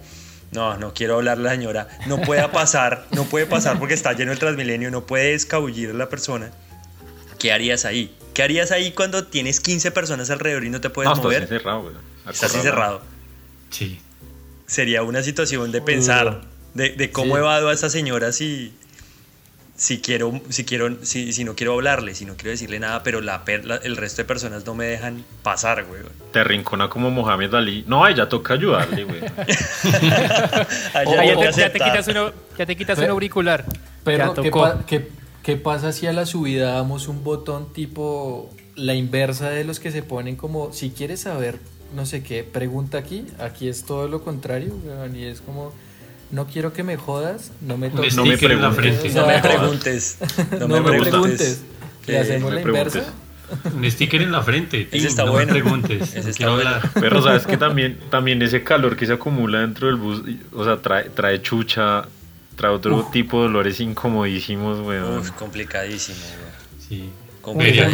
No, 0.51 0.77
no 0.77 0.93
quiero 0.93 1.15
hablarle 1.15 1.47
a 1.47 1.51
la 1.51 1.57
señora. 1.57 1.87
No 2.07 2.19
puede 2.21 2.47
pasar, 2.49 3.05
no 3.11 3.25
puede 3.25 3.45
pasar 3.45 3.77
porque 3.77 3.93
está 3.93 4.13
lleno 4.13 4.31
el 4.31 4.39
Transmilenio, 4.39 4.89
no 4.91 5.05
puede 5.05 5.33
escabullir 5.33 5.91
a 5.91 5.93
la 5.93 6.09
persona. 6.09 6.51
¿Qué 7.37 7.51
harías 7.53 7.85
ahí? 7.85 8.15
¿Qué 8.33 8.43
harías 8.43 8.71
ahí 8.71 8.91
cuando 8.91 9.25
tienes 9.25 9.59
15 9.59 9.91
personas 9.91 10.29
alrededor 10.29 10.63
y 10.65 10.69
no 10.69 10.81
te 10.81 10.89
puedes 10.89 11.07
No, 11.09 11.13
estás 11.13 11.23
mover? 11.25 11.43
encerrado. 11.43 11.91
Estás 12.29 12.55
encerrado. 12.55 13.01
Sí. 13.69 13.99
Sería 14.65 15.03
una 15.03 15.23
situación 15.23 15.71
de 15.71 15.81
pensar 15.81 16.41
de, 16.73 16.89
de 16.89 17.11
cómo 17.11 17.35
Sí. 17.35 17.39
evado 17.39 17.69
a 17.69 17.73
esta 17.73 17.89
señora 17.89 18.31
si, 18.31 18.73
si 19.79 20.01
quiero, 20.01 20.41
si 20.49 20.65
quiero, 20.65 20.97
si, 21.05 21.31
si 21.31 21.43
no 21.45 21.55
quiero 21.55 21.73
hablarle, 21.73 22.13
si 22.13 22.25
no 22.25 22.35
quiero 22.35 22.51
decirle 22.51 22.79
nada, 22.79 23.01
pero 23.01 23.21
la, 23.21 23.43
la- 23.63 23.77
el 23.77 23.95
resto 23.95 24.21
de 24.21 24.25
personas 24.25 24.65
no 24.65 24.75
me 24.75 24.85
dejan 24.85 25.23
pasar, 25.41 25.85
güey. 25.85 26.01
Te 26.33 26.39
arrincona 26.39 26.89
como 26.89 27.09
Mohamed 27.09 27.53
Ali. 27.55 27.85
No, 27.87 28.03
a 28.03 28.11
ella 28.11 28.27
toca 28.27 28.55
ayudarle, 28.55 29.05
Ah, 30.93 31.03
ya, 31.05 31.37
te, 31.37 31.51
ya 31.59 31.71
te 31.71 31.79
quitas 31.79 32.07
uno, 32.09 32.31
ya 32.57 32.65
te 32.65 32.75
quitas 32.75 32.97
Pero- 32.97 33.07
un 33.07 33.11
auricular. 33.13 33.65
Pero, 34.03 34.33
¿qué, 34.33 34.51
pa- 34.51 34.85
qué- 34.85 35.07
¿qué 35.43 35.55
pasa 35.55 35.91
si 35.93 36.07
a 36.07 36.13
la 36.13 36.25
subida 36.25 36.73
damos 36.73 37.07
un 37.07 37.23
botón 37.23 37.71
tipo 37.73 38.49
la 38.75 38.93
inversa 38.95 39.49
de 39.49 39.63
los 39.63 39.79
que 39.79 39.91
se 39.91 40.03
ponen 40.03 40.35
como, 40.35 40.71
si 40.73 40.89
quieres 40.91 41.21
saber 41.21 41.59
no 41.95 42.05
sé 42.05 42.21
qué, 42.21 42.43
pregunta 42.43 42.99
aquí, 42.99 43.25
aquí 43.39 43.67
es 43.67 43.83
todo 43.83 44.07
lo 44.07 44.21
contrario, 44.23 44.75
weón, 44.85 45.15
y 45.15 45.23
es 45.25 45.41
como, 45.41 45.73
no 46.31 46.45
quiero 46.47 46.73
que 46.73 46.83
me 46.83 46.97
jodas, 46.97 47.51
no 47.61 47.77
me 47.77 47.89
toques. 47.89 48.15
No 48.15 48.25
me 48.25 48.31
sticker 48.35 48.51
en 48.51 48.61
la 48.61 48.71
frente. 48.71 49.09
No 49.13 49.25
me 49.27 49.39
preguntes. 49.39 50.17
No, 50.59 50.67
me 50.67 50.81
preguntes. 50.81 51.09
preguntes. 51.09 51.61
¿Le 52.07 52.19
hacemos 52.19 52.49
me 52.51 52.55
la 52.57 52.61
preguntes. 52.63 52.95
inversa? 52.95 53.13
Un 53.75 53.89
sticker 53.91 54.21
en 54.21 54.31
la 54.31 54.43
frente. 54.43 54.85
Tim, 54.85 55.05
está 55.05 55.25
no 55.25 55.31
bueno. 55.31 55.53
me 55.53 55.59
preguntes. 55.61 56.13
Ese 56.15 56.29
está 56.29 56.49
bueno. 56.51 56.69
Pero 56.99 57.21
sabes 57.23 57.45
que 57.47 57.57
también, 57.57 57.97
también 58.11 58.41
ese 58.43 58.63
calor 58.63 58.95
que 58.95 59.05
se 59.07 59.13
acumula 59.13 59.61
dentro 59.61 59.87
del 59.87 59.95
bus, 59.95 60.21
o 60.53 60.63
sea, 60.63 60.77
trae, 60.77 61.09
trae 61.09 61.41
chucha, 61.41 62.03
trae 62.55 62.71
otro 62.71 63.09
tipo 63.11 63.37
de 63.41 63.47
dolores 63.47 63.79
incomodísimos, 63.79 64.79
weón. 64.85 65.19
Uf, 65.19 65.31
complicadísimo, 65.31 66.17
güey. 66.19 66.79
Sí. 66.87 67.09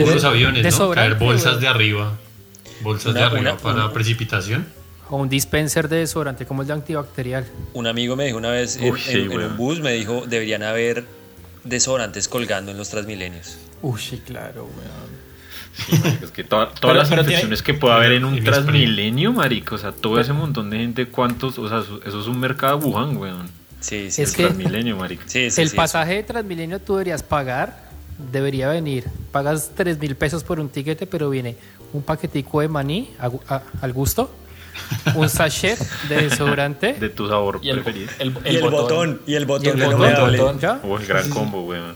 Los 0.06 0.24
aviones, 0.26 0.78
¿no? 0.80 0.92
Caer 0.92 1.16
bolsas 1.16 1.62
de 1.62 1.68
arriba. 1.70 2.14
Bolsas 2.82 3.12
Una- 3.14 3.20
de 3.22 3.26
arriba 3.26 3.42
una- 3.54 3.58
para 3.58 3.76
una- 3.86 3.94
precipitación. 3.94 4.66
O 5.10 5.18
un 5.18 5.30
dispenser 5.30 5.88
de 5.88 5.98
desodorante 5.98 6.46
como 6.46 6.62
el 6.64 6.68
de 6.68 6.74
antibacterial. 6.74 7.46
Un 7.74 7.86
amigo 7.88 8.16
me 8.16 8.26
dijo 8.26 8.38
una 8.38 8.50
vez 8.50 8.78
en, 8.78 8.96
sí, 8.98 9.12
en- 9.12 9.32
en 9.32 9.38
weón. 9.38 9.52
un 9.52 9.58
bus, 9.58 9.80
me 9.80 9.92
dijo, 9.94 10.24
deberían 10.28 10.64
haber 10.64 11.06
desodorantes 11.64 12.28
colgando 12.28 12.72
en 12.72 12.78
los 12.78 12.90
Transmilenios. 12.90 13.58
Uy, 13.82 14.00
sí, 14.02 14.18
claro, 14.26 14.64
weón. 14.66 15.26
Sí, 15.76 15.98
marico, 16.04 16.26
es 16.26 16.32
que 16.32 16.44
toda- 16.44 16.68
todas 16.72 16.80
Pero- 16.80 16.94
las 16.96 17.10
tiene- 17.10 17.24
infecciones 17.24 17.62
que 17.62 17.74
puede 17.74 17.94
haber 17.96 18.14
en 18.14 18.26
un 18.26 18.44
transmilenio, 18.44 19.34
marico, 19.34 19.76
o 19.76 19.78
sea, 19.78 19.92
todo 19.92 20.20
ese 20.20 20.32
montón 20.34 20.70
de 20.70 20.78
gente, 20.78 21.08
¿cuántos? 21.08 21.60
O 21.60 21.68
sea, 21.68 21.80
eso, 21.80 22.00
es 22.22 22.28
un 22.28 22.40
mercado 22.40 22.78
Wuhan, 22.78 23.18
weón. 23.18 23.48
Sí, 23.82 24.10
sí. 24.10 24.22
Es 24.24 24.30
el 24.32 24.36
que- 24.38 24.44
transmilenio, 24.44 24.96
marico. 24.96 25.24
sí, 25.28 25.52
sí, 25.52 25.62
el 25.62 25.70
sí, 25.70 25.76
pasaje 25.76 26.14
de 26.16 26.24
Transmilenio 26.24 26.80
tú 26.80 26.94
deberías 26.94 27.22
pagar, 27.24 27.90
debería 28.32 28.70
venir. 28.70 29.04
Pagas 29.32 29.72
3 29.76 30.00
mil 30.00 30.16
pesos 30.16 30.44
por 30.44 30.60
un 30.60 30.70
tiquete, 30.70 31.06
pero 31.06 31.30
viene 31.30 31.58
un 31.94 32.02
paquetico 32.02 32.62
de 32.62 32.70
maní 32.70 33.10
a 33.20 33.28
gu- 33.30 33.42
a- 33.50 33.62
al 33.82 33.92
gusto, 33.94 34.34
un 35.16 35.30
sachet 35.30 35.80
de 36.10 36.24
desodorante. 36.24 36.94
De 36.94 37.10
tu 37.10 37.28
sabor 37.28 37.60
Y 37.62 37.70
el, 37.70 37.82
preferido. 37.82 38.12
el, 38.20 38.34
Y 38.46 38.56
el, 38.58 38.62
botón, 38.70 39.22
y 39.26 39.36
el 39.36 39.46
botón 39.46 39.66
y 39.66 39.82
el 39.82 39.86
botón, 39.90 40.16
hable. 40.16 40.38
botón, 40.40 40.60
¿ya? 40.60 40.80
O 40.84 40.98
el 40.98 41.06
gran 41.06 41.30
combo, 41.30 41.62
weón. 41.64 41.96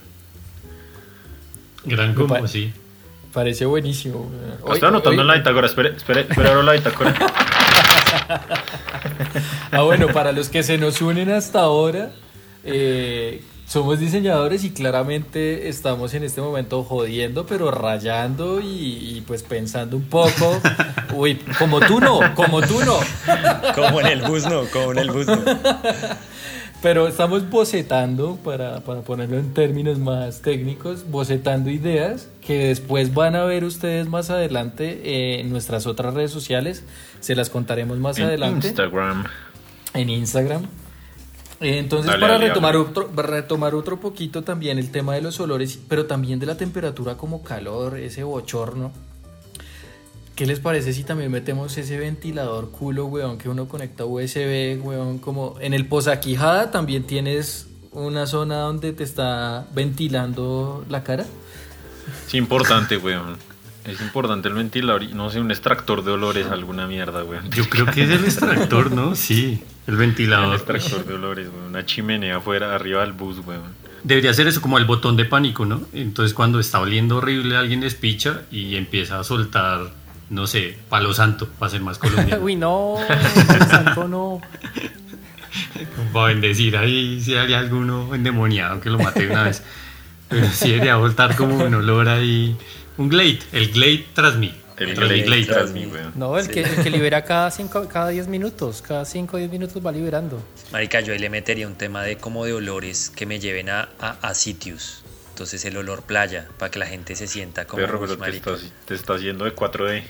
Gran 1.86 2.14
combo, 2.14 2.40
pa- 2.40 2.48
sí. 2.48 2.72
Parece 3.34 3.66
buenísimo. 3.66 4.32
Hoy- 4.64 4.74
estoy 4.74 4.90
anotando 4.90 5.10
hoy- 5.12 5.20
en 5.22 5.28
la 5.28 5.36
bitácora, 5.36 5.68
espere, 5.68 5.96
espere, 5.96 6.22
espere, 6.22 6.64
la 6.64 6.72
bitácora. 6.74 7.16
Ah, 9.72 9.82
bueno, 9.84 10.08
para 10.08 10.32
los 10.32 10.50
que 10.50 10.64
se 10.64 10.78
nos 10.78 11.02
unen 11.02 11.30
hasta 11.32 11.60
ahora, 11.62 12.12
eh, 12.64 13.44
somos 13.70 14.00
diseñadores 14.00 14.64
y 14.64 14.72
claramente 14.72 15.70
estamos 15.70 16.16
en 16.16 16.24
este 16.24 16.42
momento 16.42 16.84
jodiendo, 16.84 17.46
pero 17.46 17.70
rayando 17.70 18.60
y, 18.60 18.66
y, 18.66 19.24
pues 19.28 19.44
pensando 19.44 19.96
un 19.96 20.06
poco. 20.06 20.60
Uy, 21.14 21.36
como 21.60 21.80
tú 21.80 22.00
no, 22.00 22.20
como 22.34 22.62
tú 22.64 22.80
no. 22.84 22.98
Como 23.76 24.02
en 24.02 24.08
el 24.08 24.22
bus, 24.24 24.48
no, 24.48 24.64
como 24.74 24.94
en 24.94 24.98
el 24.98 25.12
bus, 25.12 25.28
no. 25.28 25.38
Pero 26.82 27.08
estamos 27.08 27.48
bocetando, 27.48 28.38
para, 28.38 28.80
para 28.80 29.02
ponerlo 29.02 29.38
en 29.38 29.54
términos 29.54 30.00
más 30.00 30.42
técnicos, 30.42 31.08
bocetando 31.12 31.70
ideas 31.70 32.28
que 32.42 32.70
después 32.70 33.14
van 33.14 33.36
a 33.36 33.44
ver 33.44 33.66
ustedes 33.66 34.08
más 34.08 34.32
adelante 34.32 35.42
en 35.42 35.52
nuestras 35.52 35.86
otras 35.86 36.16
redes 36.16 36.32
sociales. 36.32 36.86
Se 37.20 37.36
las 37.36 37.52
contaremos 37.52 38.00
más 38.00 38.18
En 38.18 38.26
adelante. 38.26 38.70
Instagram. 38.70 39.26
en 39.94 40.10
Instagram. 40.10 40.64
Eh, 41.62 41.80
Entonces, 41.80 42.08
Dale, 42.08 42.22
para 42.22 42.34
dale, 42.34 42.48
retomar, 42.48 42.74
dale. 42.74 42.86
Otro, 42.86 43.08
para 43.08 43.28
retomar 43.28 43.76
otro 43.76 44.00
poquito 44.00 44.44
también 44.44 44.80
el 44.80 44.92
tema 44.92 45.16
de 45.16 45.22
los 45.22 45.40
olores, 45.40 45.80
pero 45.88 46.06
también 46.06 46.40
de 46.40 46.46
la 46.46 46.56
temperatura 46.56 47.18
como 47.18 47.44
calor, 47.44 47.98
ese 47.98 48.24
bochorno. 48.24 48.92
¿Qué 50.36 50.46
les 50.46 50.62
parece 50.62 50.94
si 50.94 51.04
también 51.04 51.32
metemos 51.32 51.78
ese 51.78 51.98
ventilador 51.98 52.72
culo, 52.72 53.08
weón, 53.08 53.38
que 53.38 53.50
uno 53.50 53.68
conecta 53.68 54.06
USB, 54.06 54.80
weón, 54.82 55.20
como 55.20 55.58
en 55.60 55.74
el 55.74 55.86
posaquijada 55.86 56.72
también 56.72 57.04
tienes 57.04 57.68
una 57.92 58.26
zona 58.26 58.60
donde 58.60 58.94
te 58.94 59.04
está 59.04 59.68
ventilando 59.74 60.86
la 60.88 61.04
cara? 61.04 61.26
Es 62.26 62.34
importante, 62.36 62.96
weón. 62.96 63.36
Es 63.86 64.02
importante 64.02 64.50
el 64.50 64.54
ventilador 64.56 65.04
y 65.04 65.14
no 65.14 65.30
sé, 65.30 65.40
un 65.40 65.52
extractor 65.52 66.04
de 66.04 66.12
olores, 66.12 66.48
alguna 66.48 66.86
mierda, 66.86 67.24
weón. 67.24 67.50
Yo 67.52 67.68
creo 67.70 67.86
que 67.86 68.04
es 68.04 68.10
el 68.10 68.24
extractor, 68.26 68.92
¿no? 68.92 69.16
Sí, 69.16 69.64
el 69.88 69.94
Un 69.94 70.00
ventilador. 70.00 70.56
extractor 70.56 71.06
de 71.06 71.14
olores, 71.14 71.48
weón. 71.48 71.68
Una 71.68 71.86
chimenea 71.86 72.38
afuera, 72.38 72.76
arriba 72.76 73.02
del 73.02 73.14
bus, 73.14 73.38
weón. 73.46 73.64
Debería 74.04 74.34
ser 74.34 74.48
eso 74.48 74.62
como 74.62 74.78
el 74.78 74.86
botón 74.86 75.16
de 75.18 75.26
pánico, 75.26 75.66
¿no? 75.66 75.82
Entonces 75.94 76.34
cuando 76.34 76.60
está 76.60 76.80
oliendo 76.80 77.18
horrible 77.18 77.58
alguien 77.58 77.82
despicha 77.82 78.44
y 78.52 78.76
empieza 78.76 79.20
a 79.20 79.24
soltar, 79.24 79.92
no 80.30 80.48
sé, 80.48 80.78
palo 80.90 81.14
santo, 81.14 81.50
para 81.60 81.70
ser 81.70 81.82
más 81.82 81.98
colombiano. 81.98 82.42
Uy, 82.44 82.56
no, 82.56 82.96
santo 83.70 84.08
no. 84.08 84.42
Para 86.14 86.28
bendecir 86.28 86.78
ahí 86.78 87.20
si 87.22 87.36
hay 87.36 87.54
alguno 87.54 88.14
endemoniado 88.14 88.80
que 88.82 88.90
lo 88.90 89.00
mate 89.00 89.26
de 89.26 89.32
una 89.32 89.44
vez. 89.44 89.64
Pero 90.28 90.48
sí 90.50 90.70
debería 90.70 90.96
voltar 90.98 91.36
como 91.36 91.58
un 91.58 91.74
olor 91.74 92.08
ahí. 92.08 92.56
Un 93.00 93.10
Glade, 93.10 93.40
el 93.54 93.72
Glade 93.72 94.06
Transmi. 94.14 94.54
El 94.78 94.94
Transmi 94.94 95.22
Glade 95.22 95.42
Glade. 95.42 95.46
tras 95.46 95.72
mí, 95.72 95.86
weón. 95.88 96.14
No, 96.16 96.38
el, 96.38 96.48
que, 96.50 96.62
el 96.62 96.84
que 96.84 96.90
libera 96.98 97.24
cada, 97.24 97.50
cinco, 97.50 97.88
cada 97.88 98.10
10 98.10 98.28
minutos. 98.28 98.82
Cada 98.82 99.06
5 99.06 99.36
o 99.36 99.40
10 99.40 99.50
minutos 99.52 99.86
va 99.86 99.92
liberando. 99.92 100.42
Marica, 100.72 101.00
yo 101.02 101.14
ahí 101.14 101.20
le 101.20 101.30
metería 101.30 101.66
un 101.66 101.76
tema 101.76 102.04
de 102.04 102.18
como 102.18 102.44
de 102.46 102.54
olores 102.54 103.10
que 103.10 103.26
me 103.26 103.40
lleven 103.40 103.70
a, 103.70 103.90
a, 104.00 104.18
a 104.22 104.34
sitios. 104.34 105.04
Entonces 105.32 105.64
el 105.64 105.78
olor 105.78 106.04
playa, 106.04 106.50
para 106.58 106.70
que 106.72 106.80
la 106.80 106.86
gente 106.88 107.16
se 107.16 107.26
sienta 107.28 107.66
como 107.66 107.82
Perro, 107.82 108.00
"Uy, 108.00 108.08
pero 108.08 108.14
te 108.16 108.20
marica". 108.20 108.52
estás, 108.54 108.72
te 108.86 108.96
estás 108.96 109.18
haciendo 109.18 109.46
de 109.46 109.56
4D. 109.56 110.04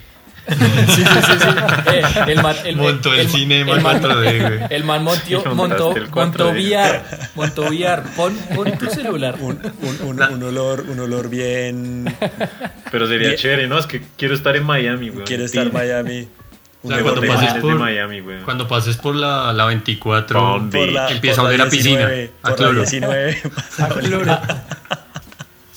Sí, 0.88 1.03
sí, 1.03 1.19
sí, 1.25 1.33
sí. 1.39 1.47
Eh, 1.93 2.01
el 2.27 2.41
man, 2.43 2.55
el, 2.65 2.75
Montó 2.75 3.13
el 3.13 3.23
man- 3.27 3.33
cinema 3.35 3.71
el 3.73 3.81
man- 3.81 4.01
4D, 4.01 4.41
güey. 4.41 4.59
El 4.69 4.83
man 4.83 5.03
montió- 5.03 5.43
montó, 5.55 5.95
el 5.95 6.09
montó 6.09 6.51
4D. 6.51 6.53
VR. 6.53 7.01
Montó 7.35 7.62
VR. 7.63 8.03
Pon, 8.15 8.35
pon 8.55 8.71
tu 8.77 8.88
celular. 8.89 9.35
Un, 9.39 9.59
un- 9.81 10.01
un- 10.07 10.21
un 10.33 10.43
olor, 10.43 10.85
un 10.89 10.99
olor 10.99 11.29
bien. 11.29 12.13
Pero 12.91 13.07
sería 13.07 13.27
Bien. 13.29 13.39
chévere, 13.39 13.67
¿no? 13.67 13.77
Es 13.77 13.85
que 13.85 14.01
quiero 14.17 14.33
estar 14.35 14.55
en 14.55 14.63
Miami, 14.63 15.09
weón. 15.09 15.25
Quiero 15.25 15.45
estar 15.45 15.67
en. 15.67 15.73
Miami. 15.73 16.27
O 16.81 16.88
sea, 16.88 17.01
cuando 17.01 17.21
pases 17.21 17.53
por, 17.55 17.75
Miami, 17.75 18.19
güey. 18.21 18.39
cuando 18.43 18.65
pases 18.67 18.95
por 18.95 19.13
la, 19.13 19.51
la 19.51 19.65
24, 19.65 20.39
Palm 20.39 20.69
por 20.69 20.88
la- 20.88 21.09
empieza 21.12 21.41
por 21.41 21.45
a 21.45 21.47
oler 21.49 21.59
la 21.59 21.65
a 21.65 21.69
piscina, 21.69 22.07
19, 22.07 22.31
a 22.41 22.49
por 22.49 22.59
la 22.59 24.07
cloro. 24.07 24.39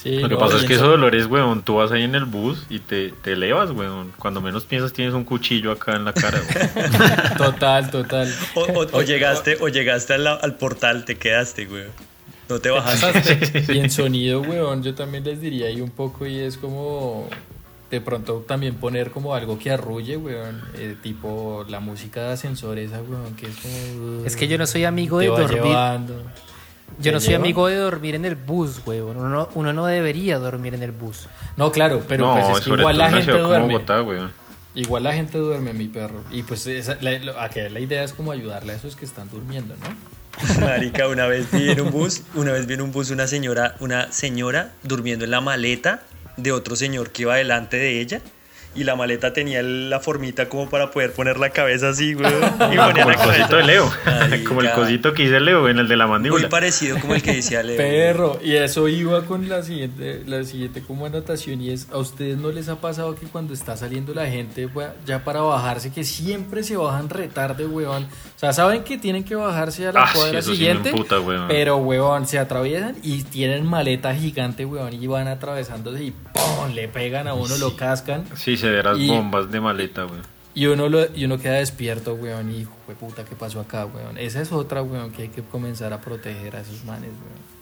19. 0.03 0.17
Sí, 0.17 0.23
Lo 0.23 0.29
que 0.29 0.35
no, 0.35 0.41
pasa 0.41 0.57
es 0.57 0.65
que 0.65 0.75
eso- 0.75 0.83
esos 0.85 0.89
dolores, 0.89 1.27
weón, 1.27 1.63
tú 1.63 1.77
vas 1.77 1.93
ahí 1.93 2.03
en 2.03 2.15
el 2.15 2.25
bus 2.25 2.67
y 2.69 2.79
te, 2.81 3.11
te 3.23 3.33
elevas, 3.33 3.71
weón. 3.71 4.13
Cuando 4.19 4.41
menos 4.41 4.65
piensas 4.65 4.93
tienes 4.93 5.15
un 5.15 5.25
cuchillo 5.25 5.73
acá 5.73 5.97
en 5.97 6.05
la 6.05 6.13
cara, 6.13 6.41
weón. 6.41 6.91
Total, 7.39 7.91
total. 7.91 8.35
O, 8.55 8.61
o- 8.63 8.89
o 8.99 9.03
llegaste, 9.03 9.57
o 9.61 9.69
llegaste 9.69 10.15
al, 10.15 10.27
al 10.27 10.55
portal, 10.57 11.05
te 11.05 11.17
quedaste, 11.17 11.67
güey. 11.67 11.85
No 12.49 12.59
te 12.59 12.71
bajaste. 12.71 13.65
Y 13.75 13.79
en 13.79 13.91
sonido, 13.91 14.41
weón, 14.43 14.83
yo 14.83 14.95
también 14.95 15.25
les 15.25 15.41
diría 15.41 15.67
ahí 15.69 15.81
un 15.81 15.91
poco 15.91 16.27
y 16.27 16.39
es 16.39 16.57
como 16.59 17.29
de 17.91 18.01
pronto 18.01 18.43
también 18.49 18.75
poner 18.77 19.11
como 19.11 19.35
algo 19.35 19.59
que 19.59 19.71
arrulle, 19.71 20.17
weón, 20.17 20.63
eh, 20.77 20.97
tipo 21.03 21.65
la 21.69 21.79
música 21.81 22.23
de 22.23 22.33
ascensor 22.33 22.79
esa, 22.79 23.03
weón, 23.03 23.35
que 23.37 23.47
es 23.47 23.57
como... 23.57 24.25
Es 24.27 24.35
que 24.35 24.49
yo 24.49 24.57
no 24.59 24.67
soy 24.67 24.85
amigo 24.85 25.19
de 25.19 25.27
dormir. 25.27 25.63
llevando. 25.63 26.23
Yo 26.99 27.13
no 27.13 27.19
¿Te 27.19 27.25
soy 27.25 27.35
lleva? 27.35 27.45
amigo 27.45 27.67
de 27.69 27.77
dormir 27.77 28.15
en 28.15 28.25
el 28.25 28.35
bus, 28.37 28.85
güey. 28.85 29.01
Uno 29.01 29.29
no, 29.29 29.49
uno 29.55 29.73
no 29.73 29.87
debería 29.87 30.39
dormir 30.39 30.75
en 30.75 30.83
el 30.83 30.93
bus. 30.93 31.29
No, 31.57 31.73
claro, 31.73 32.03
pero 32.07 32.27
no, 32.27 32.35
pues 32.35 32.59
es 32.59 32.65
que 32.65 32.71
igual 32.71 32.99
la 32.99 33.11
gente 33.11 33.33
duerme. 33.33 33.75
Bogotá. 33.75 34.05
Igual 34.75 35.03
la 35.03 35.13
gente 35.13 35.39
duerme, 35.39 35.73
mi 35.75 35.89
perro. 35.89 36.23
Y 36.31 36.43
pues 36.45 36.67
esa, 36.67 36.97
la, 37.01 37.19
la 37.19 37.81
idea 37.81 38.05
es 38.05 38.13
como 38.15 38.33
ayudarle 38.33 38.73
a 38.73 38.77
esos 38.77 38.97
que 38.97 39.05
están 39.05 39.29
durmiendo, 39.31 39.75
¿no? 39.77 40.61
Marica, 40.61 41.09
una 41.09 41.27
vez 41.27 41.51
vi 41.53 41.71
en 41.71 41.81
un 41.83 41.91
bus, 41.91 42.23
una 42.35 42.53
vez 42.53 42.67
vi 42.67 42.75
en 42.75 42.81
un 42.81 42.91
bus 42.91 43.11
una 43.11 43.27
señora, 43.27 43.77
una 43.81 44.11
señora 44.13 44.73
durmiendo 44.83 45.27
en 45.27 45.31
la 45.31 45.43
maleta 45.43 46.03
de 46.39 46.53
otro 46.53 46.75
señor 46.75 47.11
que 47.11 47.23
iba 47.23 47.37
delante 47.37 47.77
de 47.77 48.01
ella. 48.01 48.23
Y 48.75 48.85
la 48.85 48.97
maleta 48.97 49.33
tenía 49.35 49.63
la 49.63 50.01
formita 50.01 50.49
como 50.49 50.71
para 50.71 50.91
poder 50.91 51.13
poner 51.13 51.39
la 51.39 51.51
cabeza 51.51 51.91
así, 51.91 52.15
güey. 52.15 52.27
Y 52.33 52.59
ponía 52.59 52.93
Como 52.93 53.11
la 53.11 53.13
el 53.13 53.17
cosito 53.17 53.57
de 53.57 53.63
Leo. 53.65 53.91
Marica. 54.07 54.49
como 54.49 54.61
el 54.63 54.71
cosito 54.73 55.13
que 55.13 55.25
hice 55.25 55.41
Leo 55.41 55.69
en 55.69 55.79
el 55.79 55.89
de 55.89 55.97
la 55.97 56.07
Muy 56.07 56.13
mandíbula. 56.15 56.49
parecido 56.49 56.99
como 56.99 57.15
el 57.15 57.23
que 57.23 57.35
decía 57.35 57.63
Leo. 57.63 57.77
Perro, 57.77 58.41
y 58.43 58.57
eso 58.57 58.89
iba 58.89 59.25
con 59.27 59.47
la 59.49 59.63
siguiente, 59.63 60.23
la 60.27 60.43
siguiente 60.45 60.81
como 60.83 61.05
anotación 61.05 61.61
y 61.61 61.71
es, 61.71 61.89
¿a 61.93 61.99
ustedes 61.99 62.39
no 62.39 62.51
les 62.51 62.69
ha 62.71 62.77
pasado 62.81 63.15
que 63.15 63.27
cuando 63.27 63.53
está 63.53 63.77
saliendo 63.77 64.15
la 64.15 64.27
gente 64.27 64.67
wea, 64.67 64.95
ya 65.05 65.23
para 65.23 65.41
bajarse, 65.43 65.93
que 65.93 66.03
siempre 66.05 66.63
se 66.63 66.77
bajan 66.77 67.11
retarde, 67.11 67.67
weón? 67.67 68.05
O 68.05 68.39
sea, 68.39 68.53
saben 68.55 68.85
que 68.85 68.97
tienen 68.97 69.23
que 69.25 69.35
bajarse 69.35 69.87
a 69.89 69.93
la 69.93 70.05
Ah, 70.05 70.11
cuadra 70.15 70.41
sí 70.41 70.53
siguiente, 70.53 70.93
weón. 70.93 71.47
pero, 71.49 71.77
weón, 71.77 72.27
se 72.27 72.39
atraviesan 72.39 72.97
y 73.03 73.23
tienen 73.25 73.67
maleta 73.67 74.15
gigante, 74.15 74.65
weón, 74.65 74.95
y 74.95 75.07
van 75.07 75.29
atravesándose 75.29 76.05
y 76.05 76.11
¡pum! 76.11 76.73
le 76.75 76.89
pegan 76.89 77.29
a 77.29 77.35
uno, 77.35 77.57
lo 77.59 77.77
cascan 77.77 78.25
Sí, 78.35 78.57
se 78.63 78.71
verás 78.71 78.97
Y- 78.99 79.09
bombas 79.09 79.51
de 79.53 79.61
maleta, 79.61 80.07
weón. 80.07 80.23
y 80.55 80.67
uno, 80.67 80.89
lo, 80.89 81.07
y 81.15 81.25
uno 81.27 81.39
queda 81.39 81.55
despierto, 81.55 82.15
weón, 82.15 82.51
y 82.51 82.61
hijo 82.61 82.73
de 82.89 82.95
puta, 82.95 83.25
¿qué 83.25 83.37
pasó 83.37 83.61
acá, 83.61 83.85
weón? 83.85 84.17
Esa 84.19 84.41
es 84.41 84.51
otra, 84.53 84.83
weón, 84.83 85.13
que 85.13 85.23
hay 85.23 85.29
que 85.29 85.43
comenzar 85.43 85.93
a 85.93 86.01
proteger 86.01 86.57
a 86.57 86.61
esos 86.61 86.85
manes, 86.85 87.11
weón. 87.11 87.53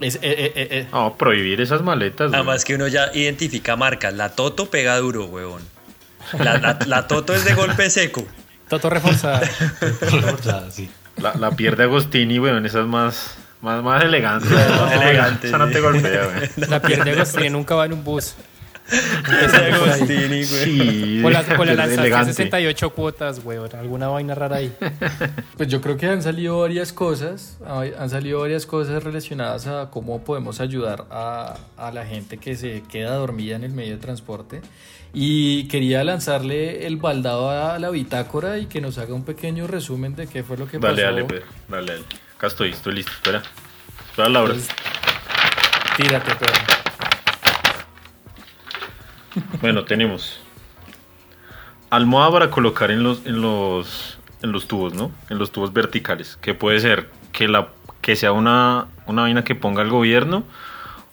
Es, 0.00 0.14
eh, 0.16 0.20
eh, 0.22 0.52
eh, 0.56 0.68
eh. 0.70 0.86
No, 0.92 1.16
prohibir 1.18 1.60
esas 1.60 1.82
maletas. 1.82 2.28
güey. 2.30 2.40
Además 2.40 2.64
que 2.64 2.74
uno 2.74 2.88
ya 2.88 3.10
identifica 3.12 3.76
marcas. 3.76 4.14
La 4.14 4.30
Toto 4.30 4.70
pega 4.70 4.96
duro, 4.96 5.26
huevón. 5.26 5.62
La, 6.38 6.56
la- 6.58 6.78
la 6.86 7.06
Toto 7.06 7.34
es 7.34 7.44
de 7.44 7.52
golpe 7.54 7.90
seco. 7.90 8.24
Toto 8.68 8.88
reforzada. 8.88 9.42
sí. 10.70 10.88
La, 11.18 11.34
la 11.34 11.50
pierde 11.50 11.82
Agostini, 11.84 12.38
weón, 12.38 12.64
esa 12.64 12.80
es 12.80 12.86
más, 12.86 13.34
más, 13.60 13.82
más 13.82 14.02
elegante. 14.02 14.48
Más 14.48 14.92
elegante, 14.92 15.48
Esa 15.48 15.58
no 15.58 15.68
te 15.68 15.80
golpea, 15.80 16.26
weón. 16.28 16.70
La 16.70 16.80
pierde 16.80 17.10
Agostini 17.10 17.50
nunca 17.50 17.74
va 17.74 17.84
en 17.84 17.92
un 17.92 18.02
bus. 18.04 18.34
Es 18.90 19.52
de 19.52 19.72
Agostini, 19.72 20.26
güey. 20.28 20.44
Sí, 20.44 21.22
O 21.24 21.30
la, 21.30 21.40
o 21.58 21.64
la 21.64 21.74
lanzaste 21.74 22.00
elegante. 22.00 22.32
68 22.32 22.90
cuotas, 22.90 23.40
weón. 23.44 23.70
Alguna 23.76 24.08
vaina 24.08 24.34
rara 24.34 24.56
ahí. 24.56 24.72
Pues 25.56 25.68
yo 25.68 25.80
creo 25.80 25.96
que 25.96 26.06
han 26.06 26.22
salido 26.22 26.58
varias 26.60 26.92
cosas, 26.92 27.58
han 27.66 28.08
salido 28.10 28.40
varias 28.40 28.64
cosas 28.66 29.02
relacionadas 29.04 29.66
a 29.66 29.90
cómo 29.90 30.24
podemos 30.24 30.58
ayudar 30.60 31.04
a, 31.10 31.56
a 31.76 31.90
la 31.92 32.06
gente 32.06 32.38
que 32.38 32.56
se 32.56 32.82
queda 32.90 33.14
dormida 33.16 33.56
en 33.56 33.64
el 33.64 33.72
medio 33.72 33.92
de 33.92 33.98
transporte. 34.00 34.62
Y 35.12 35.66
quería 35.68 36.02
lanzarle 36.04 36.86
el 36.86 36.96
baldado 36.96 37.50
a 37.50 37.78
la 37.78 37.90
bitácora 37.90 38.58
y 38.58 38.66
que 38.66 38.80
nos 38.80 38.96
haga 38.98 39.12
un 39.14 39.24
pequeño 39.24 39.66
resumen 39.66 40.14
de 40.16 40.26
qué 40.28 40.42
fue 40.42 40.56
lo 40.56 40.66
que 40.66 40.78
Dale, 40.78 41.02
pasó. 41.02 41.14
dale, 41.14 41.24
Pedro. 41.24 41.46
Dale, 41.68 41.92
dale. 41.92 42.04
Acá 42.36 42.46
estoy, 42.46 42.70
estoy 42.70 42.94
listo. 42.94 43.10
Espera. 43.12 43.42
Espera, 44.08 44.28
Laura. 44.28 44.54
Entonces, 44.54 44.74
tírate, 45.96 46.30
Pedro. 46.36 46.79
Bueno, 49.60 49.84
tenemos 49.84 50.40
almohada 51.90 52.30
para 52.30 52.50
colocar 52.50 52.90
en 52.90 53.02
los, 53.02 53.26
en 53.26 53.40
los, 53.40 54.18
en 54.42 54.52
los 54.52 54.66
tubos, 54.68 54.94
¿no? 54.94 55.10
En 55.28 55.38
los 55.38 55.52
tubos 55.52 55.72
verticales. 55.72 56.36
Que 56.40 56.54
puede 56.54 56.80
ser 56.80 57.08
que 57.32 57.48
la, 57.48 57.68
que 58.00 58.16
sea 58.16 58.32
una, 58.32 58.86
una 59.06 59.22
vaina 59.22 59.44
que 59.44 59.54
ponga 59.54 59.82
el 59.82 59.90
gobierno 59.90 60.44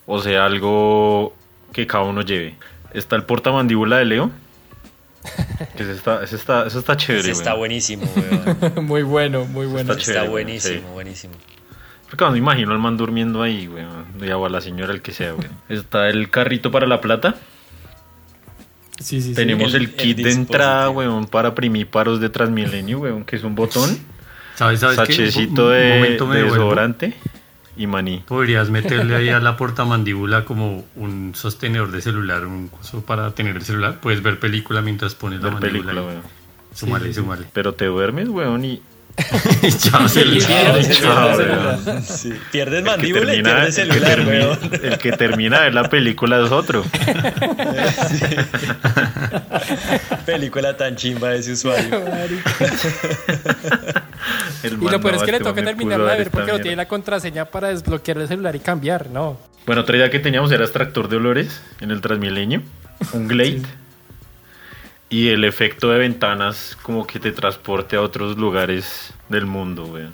o 0.06 0.22
sea 0.22 0.46
algo 0.46 1.36
que 1.74 1.86
cada 1.86 2.06
uno 2.06 2.22
lleve. 2.22 2.56
Está 2.94 3.16
el 3.16 3.24
portamandíbula 3.24 3.98
de 3.98 4.06
Leo. 4.06 4.32
Que 5.76 5.84
ese 5.84 5.92
está, 5.92 6.24
ese 6.24 6.38
está, 6.38 6.66
ese 6.66 6.80
está 6.80 6.96
chévere. 6.96 7.32
Ese 7.32 7.32
está 7.32 7.54
buenísimo, 7.54 8.10
weón. 8.16 8.86
muy 8.86 9.04
bueno, 9.04 9.46
muy 9.46 9.66
bueno. 9.66 9.92
Está 9.92 9.94
Está 9.94 10.14
chévere, 10.14 10.30
buenísimo, 10.30 10.80
sí. 10.80 10.94
buenísimo. 10.94 11.34
Porque 12.10 12.24
no 12.24 12.32
me 12.32 12.38
imagino 12.38 12.72
al 12.72 12.80
man 12.80 12.96
durmiendo 12.96 13.44
ahí, 13.44 13.68
weón. 13.68 14.06
Y 14.22 14.30
O 14.32 14.46
a 14.46 14.50
la 14.50 14.62
señora, 14.62 14.94
el 14.94 15.02
que 15.02 15.12
sea, 15.12 15.36
weón. 15.36 15.52
Está 15.68 16.08
el 16.08 16.30
carrito 16.30 16.72
para 16.72 16.88
la 16.88 17.02
plata. 17.02 17.36
Sí, 19.00 19.22
sí, 19.22 19.30
sí. 19.30 19.34
Tenemos 19.36 19.74
el- 19.74 19.84
el, 19.84 19.90
el 19.90 19.96
kit 19.96 20.18
de 20.18 20.32
entrada, 20.32 20.90
weón, 20.90 21.28
para 21.28 21.54
primiparos 21.56 22.20
de 22.20 22.30
Transmilenio, 22.30 23.00
weón, 23.00 23.24
que 23.26 23.36
es 23.36 23.44
un 23.44 23.56
botón, 23.56 23.98
¿Sabes, 24.56 24.80
sabes 24.80 24.98
qué? 25.08 25.14
sachecito 25.14 25.70
de, 25.70 25.96
momento 25.96 26.26
me 26.26 26.36
de 26.38 26.42
devuelvo. 26.44 26.64
desodorante 26.66 27.14
y 27.78 27.86
maní. 27.86 28.24
Podrías 28.28 28.70
meterle 28.72 29.16
ahí 29.16 29.30
a 29.30 29.40
la 29.40 29.56
portamandíbula 29.56 30.46
como 30.46 30.84
un 30.96 31.34
sostenedor 31.36 31.92
de 31.92 32.02
celular, 32.02 32.46
un 32.48 32.70
coso 32.70 33.02
para 33.06 33.32
tener 33.36 33.56
el 33.56 33.62
celular. 33.62 34.00
Puedes 34.02 34.24
ver 34.24 34.40
película 34.40 34.82
mientras 34.82 35.14
pones 35.14 35.42
la 35.42 35.52
mandíbula. 35.52 35.92
película, 35.94 36.02
ahí. 36.02 36.08
weón. 36.08 37.46
Pero 37.54 37.74
te 37.76 37.86
duermes, 37.86 38.30
weón, 38.30 38.66
y 38.66 38.82
Chao, 39.80 40.08
celular. 40.08 40.82
Chao. 40.92 42.02
Sí. 42.04 42.34
Pierdes 42.52 42.80
El 42.80 42.86
mandíbula 42.86 43.34
y 43.34 43.42
termina- 43.42 43.56
pierdes 43.56 43.78
el 43.80 43.88
que 43.88 43.94
celular, 43.94 44.16
termina- 44.18 44.46
weón. 44.46 44.60
El 44.84 44.98
que 45.00 45.12
termina 45.14 45.58
de 45.58 45.64
ver 45.66 45.74
la 45.74 45.90
película 45.90 46.44
es 46.46 46.52
otro. 46.52 46.84
Película 50.26 50.76
tan 50.78 50.96
chimba 50.96 51.30
de 51.30 51.40
ese 51.40 51.54
usuario. 51.54 51.90
El 54.64 54.74
Y 54.74 54.90
lo 54.90 55.00
peor 55.02 55.16
es 55.16 55.22
que 55.24 55.32
le 55.32 55.38
este 55.38 55.44
toca 55.50 55.64
terminarla 55.64 56.12
de 56.14 56.18
ver 56.20 56.30
porque 56.32 56.52
no 56.52 56.60
tiene 56.60 56.76
la 56.78 56.88
contraseña 56.88 57.46
para 57.46 57.70
desbloquear 57.70 58.18
el 58.20 58.28
celular 58.28 58.56
y 58.56 58.60
cambiar, 58.60 59.10
no. 59.10 59.38
Bueno, 59.66 59.82
otra 59.82 59.98
idea 59.98 60.10
que 60.10 60.20
teníamos 60.20 60.52
era 60.52 60.64
extractor 60.64 61.08
de 61.10 61.18
olores 61.18 61.62
en 61.82 61.92
el 61.92 62.02
Transmilenio, 62.02 62.62
un 63.14 63.28
Glade. 63.28 63.62
Y 65.10 65.30
el 65.30 65.44
efecto 65.46 65.90
de 65.90 66.00
ventanas 66.00 66.78
como 66.82 67.08
que 67.08 67.20
te 67.20 67.32
transporte 67.32 67.96
a 67.96 68.02
otros 68.02 68.38
lugares 68.38 69.14
del 69.30 69.46
mundo, 69.46 69.86
weón. 69.86 70.12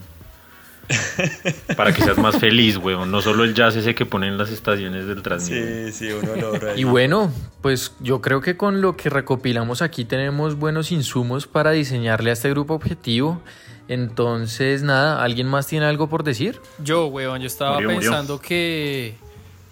Para 1.77 1.93
que 1.93 2.03
seas 2.03 2.17
más 2.17 2.37
feliz, 2.37 2.77
weón. 2.77 3.09
No 3.09 3.21
solo 3.21 3.43
el 3.43 3.53
jazz 3.55 3.75
ese 3.75 3.95
que 3.95 4.05
ponen 4.05 4.33
en 4.33 4.37
las 4.37 4.51
estaciones 4.51 5.07
del 5.07 5.23
Transmilenio. 5.23 5.91
Sí, 5.91 6.09
sí, 6.09 6.11
uno 6.11 6.35
logra. 6.35 6.75
Y 6.75 6.83
bueno, 6.83 7.31
pues 7.61 7.93
yo 8.01 8.21
creo 8.21 8.41
que 8.41 8.57
con 8.57 8.81
lo 8.81 8.95
que 8.95 9.09
recopilamos 9.09 9.81
aquí 9.81 10.05
tenemos 10.05 10.55
buenos 10.57 10.91
insumos 10.91 11.47
para 11.47 11.71
diseñarle 11.71 12.29
a 12.29 12.33
este 12.33 12.49
grupo 12.49 12.73
objetivo. 12.75 13.41
Entonces, 13.87 14.83
nada, 14.83 15.23
¿alguien 15.23 15.47
más 15.47 15.67
tiene 15.67 15.85
algo 15.85 16.07
por 16.07 16.23
decir? 16.23 16.59
Yo, 16.79 17.07
weón, 17.07 17.41
yo 17.41 17.47
estaba 17.47 17.75
Murió, 17.75 17.91
murió. 17.91 18.09
pensando 18.11 18.39
que, 18.39 19.15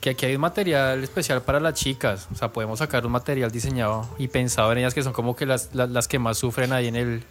que 0.02 0.10
aquí 0.10 0.26
hay 0.26 0.36
un 0.36 0.42
material 0.42 1.04
especial 1.04 1.42
para 1.44 1.60
las 1.60 1.76
chicas. 1.76 2.28
O 2.34 2.36
sea, 2.36 2.52
podemos 2.52 2.80
sacar 2.80 3.06
un 3.06 3.12
material 3.12 3.52
diseñado 3.52 4.10
y 4.18 4.28
pensado 4.28 4.72
en 4.72 4.80
ellas 4.80 4.94
que 4.94 5.04
son 5.04 5.14
como 5.14 5.36
que 5.36 5.46
las, 5.46 5.74
las, 5.74 5.90
las 5.92 6.08
que 6.08 6.20
más 6.20 6.38
sufren 6.40 6.74
ahí 6.74 6.88
en 6.88 6.96
el, 6.96 7.08
en 7.08 7.14
el, 7.16 7.24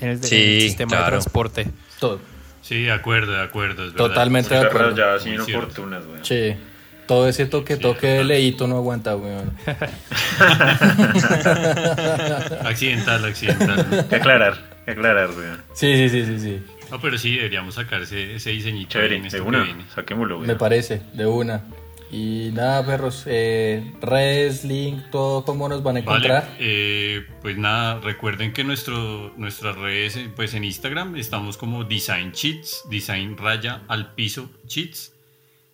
en 0.00 0.08
el 0.10 0.22
Sí, 0.24 0.60
sistema 0.62 0.98
de 0.98 1.04
transporte. 1.04 1.66
Todo. 1.98 2.20
Sí, 2.62 2.84
de 2.84 2.92
acuerdo, 2.92 3.32
de 3.32 3.42
acuerdo. 3.42 3.84
Es 3.84 3.92
verdad. 3.92 4.06
Totalmente 4.08 4.54
de 4.54 4.60
acuerdo. 4.60 4.90
Muy 4.92 5.18
cierto. 5.20 5.50
inoportunas, 5.50 6.04
weón. 6.06 6.24
Sí. 6.24 6.54
Todo 7.06 7.28
ese 7.28 7.44
toque, 7.44 7.76
toque 7.76 8.06
de 8.06 8.24
leíto 8.24 8.66
no 8.66 8.76
aguanta, 8.76 9.14
weón. 9.16 9.52
Accidental, 12.64 13.24
accidental. 13.24 14.06
Que 14.08 14.16
aclarar, 14.16 14.56
que 14.84 14.90
aclarar, 14.92 15.30
weón. 15.30 15.62
Sí, 15.74 15.94
sí, 15.96 16.08
sí, 16.08 16.24
sí, 16.24 16.40
sí. 16.40 16.62
No, 16.90 17.00
pero 17.00 17.18
sí, 17.18 17.36
deberíamos 17.36 17.74
sacar 17.74 18.02
ese, 18.02 18.36
ese 18.36 18.50
diseñito 18.50 18.90
Chévere, 18.92 19.20
de 19.20 19.40
una, 19.40 19.66
saquémoslo, 19.94 20.36
weón. 20.36 20.46
Me 20.46 20.56
parece, 20.56 21.02
de 21.12 21.26
una. 21.26 21.62
Y 22.16 22.52
nada, 22.52 22.86
perros, 22.86 23.24
eh, 23.26 23.92
redes, 24.00 24.64
link, 24.64 25.10
todo, 25.10 25.44
¿cómo 25.44 25.68
nos 25.68 25.82
van 25.82 25.96
a 25.96 26.00
Vale, 26.02 26.28
encontrar? 26.28 26.56
eh, 26.60 27.26
pues 27.42 27.58
nada, 27.58 27.98
recuerden 27.98 28.52
que 28.52 28.62
nuestro, 28.62 29.32
nuestras 29.36 29.74
redes, 29.74 30.14
eh, 30.16 30.30
pues 30.34 30.54
en 30.54 30.62
Instagram 30.62 31.16
estamos 31.16 31.56
como 31.56 31.82
Design 31.82 32.30
Cheats, 32.30 32.84
Design 32.88 33.36
Raya 33.36 33.82
al 33.88 34.14
Piso 34.14 34.48
Cheats. 34.68 35.12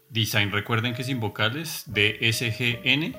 Design, 0.09 0.51
recuerden 0.51 0.95
que 0.95 1.05
sin 1.05 1.21
vocales, 1.21 1.83
D-S-G-N, 1.89 3.15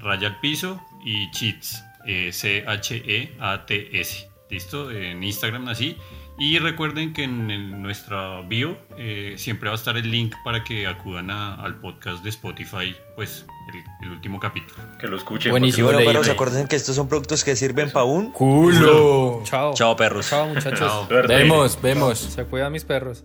Raya 0.00 0.26
al 0.26 0.40
Piso 0.40 0.80
y 1.04 1.30
Cheats, 1.30 1.84
eh, 2.06 2.32
C-H-E-A-T-S. 2.32 4.28
¿Listo? 4.50 4.90
En 4.90 5.22
Instagram 5.22 5.68
así. 5.68 5.96
Y 6.40 6.58
recuerden 6.60 7.12
que 7.12 7.24
en, 7.24 7.50
en 7.50 7.82
nuestra 7.82 8.42
bio 8.42 8.78
eh, 8.96 9.34
siempre 9.38 9.68
va 9.68 9.74
a 9.74 9.78
estar 9.78 9.96
el 9.96 10.10
link 10.10 10.34
para 10.44 10.62
que 10.62 10.86
acudan 10.86 11.30
a- 11.30 11.54
al 11.56 11.76
podcast 11.80 12.22
de 12.22 12.30
Spotify, 12.30 12.94
pues 13.16 13.44
el, 13.72 14.06
el 14.06 14.12
último 14.12 14.38
capítulo. 14.38 14.76
Que 15.00 15.08
lo 15.08 15.16
escuchen. 15.16 15.48
Y 15.48 15.50
Buenísimo, 15.50 15.88
bueno, 15.88 16.00
pero 16.06 16.22
leí. 16.22 16.30
acuérdense 16.30 16.68
que 16.68 16.76
estos 16.76 16.94
son 16.94 17.08
productos 17.08 17.42
que 17.42 17.56
sirven 17.56 17.90
para 17.90 18.04
un. 18.04 18.30
¡Culo! 18.32 19.40
Chao. 19.44 19.74
Chao, 19.74 19.96
perros. 19.96 20.28
Chao, 20.30 20.46
muchachos. 20.46 20.78
Chao. 20.78 21.08
Vemos, 21.26 21.78
vemos. 21.82 22.18
Se 22.18 22.44
cuidan 22.44 22.72
mis 22.72 22.84
perros. 22.84 23.24